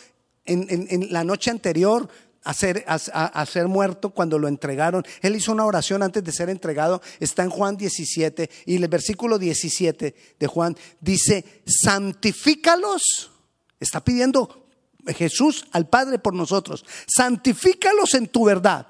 en, 0.44 1.12
la 1.12 1.24
noche 1.24 1.50
anterior? 1.50 2.08
A 2.44 2.54
ser, 2.54 2.84
a 2.86 3.46
ser, 3.46 3.68
muerto 3.68 4.10
cuando 4.10 4.38
lo 4.38 4.48
entregaron. 4.48 5.04
Él 5.20 5.36
hizo 5.36 5.52
una 5.52 5.66
oración 5.66 6.02
antes 6.02 6.24
de 6.24 6.32
ser 6.32 6.48
entregado. 6.48 7.02
Está 7.20 7.42
en 7.42 7.50
Juan 7.50 7.76
17 7.76 8.48
y 8.64 8.76
el 8.76 8.88
versículo 8.88 9.38
17 9.38 10.14
de 10.38 10.46
Juan 10.46 10.76
dice, 11.00 11.62
santifícalos. 11.66 13.32
Está 13.80 14.02
pidiendo 14.02 14.66
Jesús 15.14 15.66
al 15.72 15.88
Padre 15.88 16.18
por 16.18 16.34
nosotros. 16.34 16.84
Santifícalos 17.06 18.14
en 18.14 18.28
tu 18.28 18.44
verdad. 18.44 18.86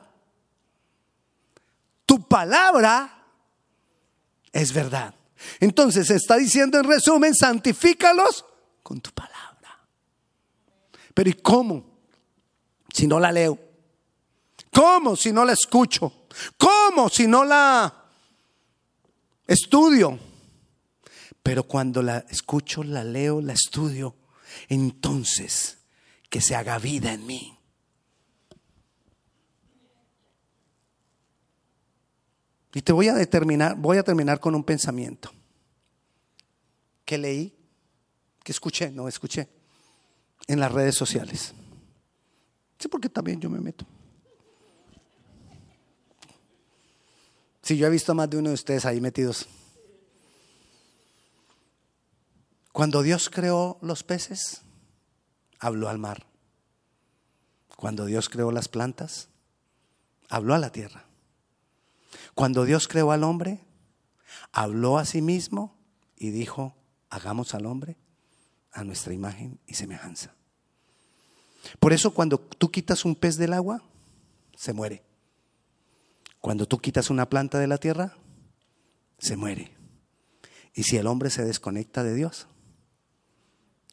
Tu 2.07 2.27
palabra 2.27 3.25
es 4.53 4.73
verdad. 4.73 5.15
Entonces 5.61 6.11
está 6.11 6.37
diciendo 6.37 6.79
en 6.79 6.85
resumen, 6.85 7.35
santifícalos 7.35 8.45
con 8.83 9.01
tu 9.01 9.11
palabra. 9.11 9.39
Pero 11.15 11.31
¿y 11.31 11.35
cómo? 11.35 11.99
Si 12.93 13.07
no 13.07 13.19
la 13.21 13.33
leo. 13.33 13.59
¿Cómo 14.73 15.17
si 15.17 15.33
no 15.33 15.45
la 15.45 15.53
escucho? 15.53 16.27
¿Cómo 16.57 17.09
si 17.09 17.27
no 17.27 17.45
la 17.45 17.93
estudio? 19.47 20.19
Pero 21.43 21.65
cuando 21.65 22.03
la 22.03 22.19
escucho, 22.29 22.85
la 22.85 23.03
leo, 23.05 23.41
la 23.41 23.55
estudio, 23.55 24.15
entonces 24.69 25.79
que 26.29 26.41
se 26.41 26.55
haga 26.55 26.79
vida 26.79 27.13
en 27.13 27.27
mí. 27.27 27.58
Y 32.79 32.83
te 32.83 32.93
voy 32.93 33.09
a 33.09 33.15
determinar, 33.15 33.75
voy 33.75 33.99
a 33.99 34.05
terminar 34.05 34.39
con 34.39 34.55
un 34.55 34.63
pensamiento 34.63 35.33
que 37.05 37.19
leí, 37.19 37.53
que 38.45 38.53
escuché, 38.53 38.93
no 38.93 39.09
escuché, 39.09 39.49
en 40.47 40.61
las 40.61 40.71
redes 40.71 40.95
sociales. 40.95 41.55
Sí, 42.79 42.87
porque 42.87 43.09
también 43.09 43.41
yo 43.41 43.51
me 43.51 43.59
meto. 43.59 43.85
Si 47.63 47.75
sí, 47.75 47.79
yo 47.79 47.89
he 47.89 47.91
visto 47.91 48.13
a 48.13 48.15
más 48.15 48.31
de 48.31 48.37
uno 48.37 48.51
de 48.51 48.55
ustedes 48.55 48.85
ahí 48.85 49.01
metidos. 49.01 49.49
Cuando 52.71 53.03
Dios 53.03 53.29
creó 53.29 53.81
los 53.83 54.05
peces, 54.05 54.63
habló 55.59 55.89
al 55.89 55.99
mar. 55.99 56.27
Cuando 57.75 58.05
Dios 58.05 58.29
creó 58.29 58.53
las 58.53 58.69
plantas, 58.69 59.31
habló 60.29 60.55
a 60.55 60.59
la 60.59 60.71
tierra. 60.71 61.08
Cuando 62.35 62.65
Dios 62.65 62.89
creó 62.89 63.13
al 63.13 63.25
hombre, 63.25 63.61
habló 64.53 64.99
a 64.99 65.05
sí 65.05 65.23
mismo 65.23 65.77
y 66.17 66.31
dijo, 66.31 66.75
hagamos 67.11 67.55
al 67.55 67.67
hombre 67.67 67.97
a 68.73 68.85
nuestra 68.85 69.15
imagen 69.15 69.59
y 69.67 69.75
semejanza. 69.75 70.35
Por 71.81 71.93
eso 71.93 72.13
cuando 72.15 72.39
tú 72.39 72.71
quitas 72.71 73.05
un 73.05 73.15
pez 73.15 73.37
del 73.37 73.53
agua, 73.53 73.83
se 74.57 74.73
muere. 74.73 75.03
Cuando 76.41 76.67
tú 76.67 76.79
quitas 76.79 77.11
una 77.11 77.29
planta 77.29 77.59
de 77.59 77.67
la 77.67 77.79
tierra, 77.79 78.17
se 79.19 79.37
muere. 79.37 79.77
Y 80.75 80.85
si 80.85 80.97
el 80.97 81.07
hombre 81.07 81.31
se 81.31 81.45
desconecta 81.45 82.05
de 82.05 82.15
Dios, 82.15 82.47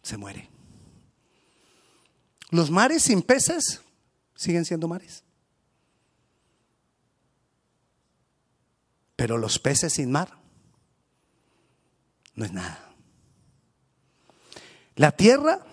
se 0.04 0.18
muere. 0.18 0.50
Los 2.52 2.70
mares 2.70 3.04
sin 3.04 3.22
peces 3.24 3.82
siguen 4.36 4.66
siendo 4.66 4.88
mares. 4.88 5.25
Pero 9.16 9.38
los 9.38 9.60
peces 9.60 9.94
sin 9.94 10.12
mar 10.12 10.38
no 12.36 12.46
es 12.46 12.52
nada. 12.52 12.94
La 14.96 15.12
tierra 15.12 15.66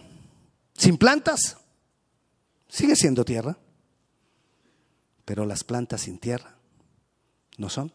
sin 0.75 0.97
plantas 0.97 1.59
sigue 2.69 2.97
siendo 2.97 3.25
tierra. 3.25 3.59
Pero 5.25 5.47
las 5.47 5.63
plantas 5.63 6.03
sin 6.03 6.19
tierra 6.19 6.57
no 7.57 7.69
son 7.69 7.93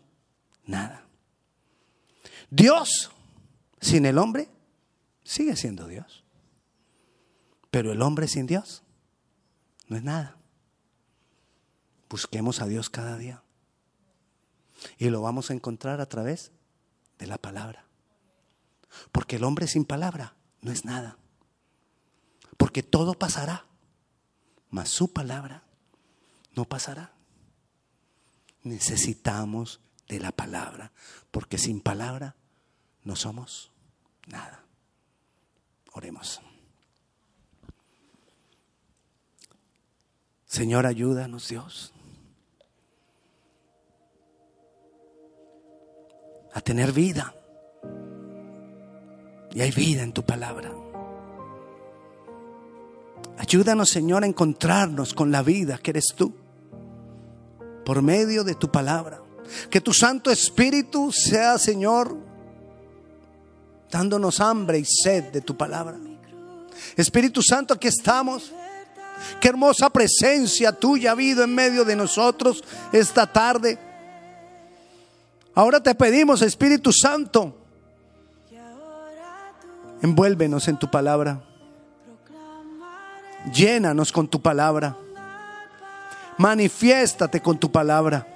nada. 0.65 1.05
Dios 2.49 3.11
sin 3.81 4.05
el 4.05 4.17
hombre 4.17 4.49
sigue 5.23 5.55
siendo 5.55 5.87
Dios. 5.87 6.23
Pero 7.69 7.91
el 7.91 8.01
hombre 8.01 8.27
sin 8.27 8.47
Dios 8.47 8.83
no 9.87 9.97
es 9.97 10.03
nada. 10.03 10.37
Busquemos 12.09 12.61
a 12.61 12.67
Dios 12.67 12.89
cada 12.89 13.17
día. 13.17 13.43
Y 14.97 15.09
lo 15.09 15.21
vamos 15.21 15.49
a 15.49 15.53
encontrar 15.53 16.01
a 16.01 16.07
través 16.07 16.51
de 17.17 17.27
la 17.27 17.37
palabra. 17.37 17.85
Porque 19.11 19.37
el 19.37 19.43
hombre 19.43 19.67
sin 19.67 19.85
palabra 19.85 20.35
no 20.61 20.71
es 20.71 20.85
nada. 20.85 21.17
Porque 22.57 22.83
todo 22.83 23.13
pasará, 23.13 23.65
mas 24.69 24.89
su 24.89 25.13
palabra 25.13 25.63
no 26.55 26.65
pasará. 26.65 27.13
Necesitamos 28.63 29.79
de 30.07 30.19
la 30.19 30.31
palabra, 30.31 30.91
porque 31.31 31.57
sin 31.57 31.81
palabra 31.81 32.35
no 33.03 33.15
somos 33.15 33.71
nada. 34.25 34.63
Oremos. 35.93 36.41
Señor, 40.45 40.85
ayúdanos 40.85 41.49
Dios 41.49 41.93
a 46.57 46.61
tener 46.61 46.91
vida. 46.91 47.35
Y 49.53 49.61
hay 49.61 49.69
vida 49.69 50.01
en 50.01 50.11
tu 50.11 50.23
palabra. 50.23 50.71
Ayúdanos, 53.37 53.89
Señor, 53.89 54.23
a 54.23 54.27
encontrarnos 54.27 55.13
con 55.13 55.31
la 55.31 55.43
vida 55.43 55.77
que 55.77 55.91
eres 55.91 56.07
tú, 56.15 56.33
por 57.85 58.01
medio 58.01 58.43
de 58.43 58.55
tu 58.55 58.71
palabra. 58.71 59.21
Que 59.69 59.81
tu 59.81 59.93
Santo 59.93 60.31
Espíritu 60.31 61.11
sea, 61.11 61.59
Señor, 61.59 62.17
dándonos 63.91 64.41
hambre 64.41 64.79
y 64.79 64.85
sed 64.85 65.25
de 65.25 65.41
tu 65.41 65.55
palabra. 65.55 65.95
Espíritu 66.95 67.43
Santo, 67.43 67.75
aquí 67.75 67.87
estamos. 67.87 68.51
Qué 69.39 69.49
hermosa 69.49 69.91
presencia 69.91 70.71
tuya 70.71 71.11
ha 71.11 71.13
habido 71.13 71.43
en 71.43 71.53
medio 71.53 71.85
de 71.85 71.95
nosotros 71.95 72.63
esta 72.91 73.31
tarde. 73.31 73.86
Ahora 75.57 75.81
te 75.81 75.95
pedimos, 75.95 76.43
Espíritu 76.43 76.91
Santo, 76.93 77.57
envuélvenos 80.03 80.67
en 80.67 80.77
tu 80.77 80.87
palabra. 80.87 81.41
Llénanos 83.51 84.11
con 84.11 84.27
tu 84.27 84.39
palabra. 84.39 84.95
Manifiéstate 86.37 87.41
con 87.41 87.57
tu 87.57 87.71
palabra. 87.71 88.27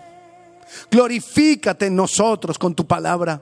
Glorifícate 0.90 1.86
en 1.86 1.96
nosotros 1.96 2.58
con 2.58 2.74
tu 2.74 2.88
palabra. 2.88 3.40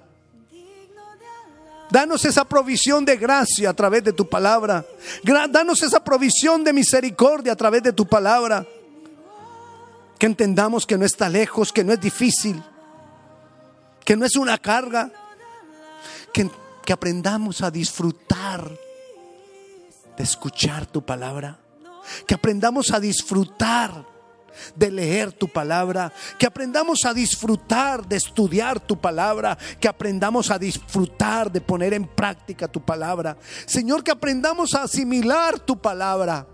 Danos 1.90 2.26
esa 2.26 2.44
provisión 2.44 3.06
de 3.06 3.16
gracia 3.16 3.70
a 3.70 3.74
través 3.74 4.04
de 4.04 4.12
tu 4.12 4.28
palabra. 4.28 4.84
Danos 5.24 5.82
esa 5.84 6.04
provisión 6.04 6.66
de 6.66 6.74
misericordia 6.74 7.54
a 7.54 7.56
través 7.56 7.82
de 7.82 7.94
tu 7.94 8.06
palabra. 8.06 8.66
Que 10.18 10.26
entendamos 10.26 10.86
que 10.86 10.98
no 10.98 11.06
está 11.06 11.30
lejos, 11.30 11.72
que 11.72 11.86
no 11.86 11.94
es 11.94 12.02
difícil, 12.02 12.62
que 14.10 14.18
no 14.18 14.26
es 14.26 14.36
una 14.38 14.58
carga. 14.58 15.12
Que, 16.34 16.50
que 16.84 16.94
aprendamos 16.94 17.62
a 17.62 17.70
disfrutar 17.70 18.68
de 20.18 20.24
escuchar 20.24 20.88
tu 20.88 21.06
palabra. 21.06 21.60
Que 22.26 22.34
aprendamos 22.34 22.90
a 22.90 23.00
disfrutar 23.00 24.04
de 24.76 24.90
leer 24.90 25.32
tu 25.32 25.48
palabra, 25.48 26.12
que 26.40 26.48
aprendamos 26.48 27.06
a 27.06 27.14
disfrutar 27.14 28.08
de 28.08 28.16
estudiar 28.16 28.80
tu 28.80 29.00
palabra, 29.00 29.56
que 29.80 29.88
aprendamos 29.88 30.50
a 30.50 30.58
disfrutar 30.58 31.52
de 31.52 31.62
poner 31.62 31.94
en 31.94 32.08
práctica 32.08 32.68
tu 32.68 32.82
palabra. 32.82 33.38
Señor, 33.68 34.04
que 34.04 34.10
aprendamos 34.10 34.74
a 34.74 34.82
asimilar 34.86 35.60
tu 35.60 35.80
palabra. 35.80 36.48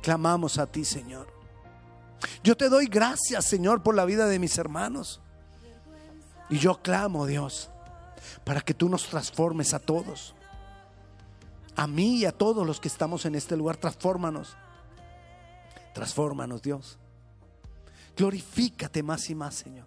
Clamamos 0.00 0.58
a 0.58 0.66
ti, 0.68 0.84
Señor. 0.84 1.26
Yo 2.44 2.56
te 2.56 2.68
doy 2.68 2.86
gracias, 2.86 3.46
Señor, 3.46 3.82
por 3.82 3.96
la 3.96 4.04
vida 4.04 4.28
de 4.28 4.38
mis 4.38 4.56
hermanos. 4.58 5.20
Y 6.50 6.58
yo 6.58 6.80
clamo, 6.82 7.26
Dios, 7.26 7.70
para 8.44 8.60
que 8.60 8.74
tú 8.74 8.88
nos 8.88 9.08
transformes 9.08 9.74
a 9.74 9.78
todos. 9.78 10.34
A 11.76 11.86
mí 11.86 12.18
y 12.18 12.24
a 12.24 12.32
todos 12.32 12.66
los 12.66 12.80
que 12.80 12.88
estamos 12.88 13.24
en 13.24 13.34
este 13.34 13.56
lugar, 13.56 13.76
transfórmanos 13.76 14.56
Transfórmanos, 15.94 16.60
Dios. 16.60 16.98
Glorifícate 18.16 19.02
más 19.02 19.30
y 19.30 19.34
más, 19.34 19.54
Señor. 19.54 19.86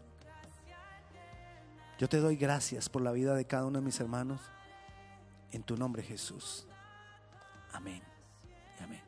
Yo 1.99 2.07
te 2.07 2.17
doy 2.17 2.37
gracias 2.37 2.87
por 2.87 3.01
la 3.01 3.11
vida 3.11 3.35
de 3.35 3.45
cada 3.45 3.65
uno 3.65 3.79
de 3.79 3.85
mis 3.85 3.99
hermanos. 3.99 4.39
En 5.51 5.63
tu 5.63 5.75
nombre, 5.75 6.01
Jesús. 6.01 6.65
Amén. 7.73 8.01
Amén. 8.79 9.01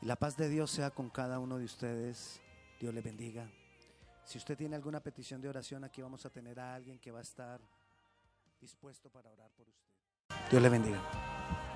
Y 0.00 0.06
la 0.06 0.16
paz 0.16 0.36
de 0.36 0.48
Dios 0.48 0.70
sea 0.70 0.90
con 0.90 1.10
cada 1.10 1.40
uno 1.40 1.58
de 1.58 1.64
ustedes. 1.64 2.40
Dios 2.80 2.94
le 2.94 3.00
bendiga. 3.00 3.50
Si 4.24 4.38
usted 4.38 4.56
tiene 4.56 4.76
alguna 4.76 5.00
petición 5.00 5.40
de 5.40 5.48
oración, 5.48 5.84
aquí 5.84 6.02
vamos 6.02 6.24
a 6.24 6.30
tener 6.30 6.58
a 6.58 6.74
alguien 6.74 6.98
que 6.98 7.10
va 7.10 7.18
a 7.18 7.22
estar 7.22 7.60
dispuesto 8.60 9.10
para 9.10 9.30
orar 9.30 9.50
por 9.50 9.68
usted. 9.68 9.90
Dios 10.50 10.62
le 10.62 10.68
bendiga. 10.68 11.73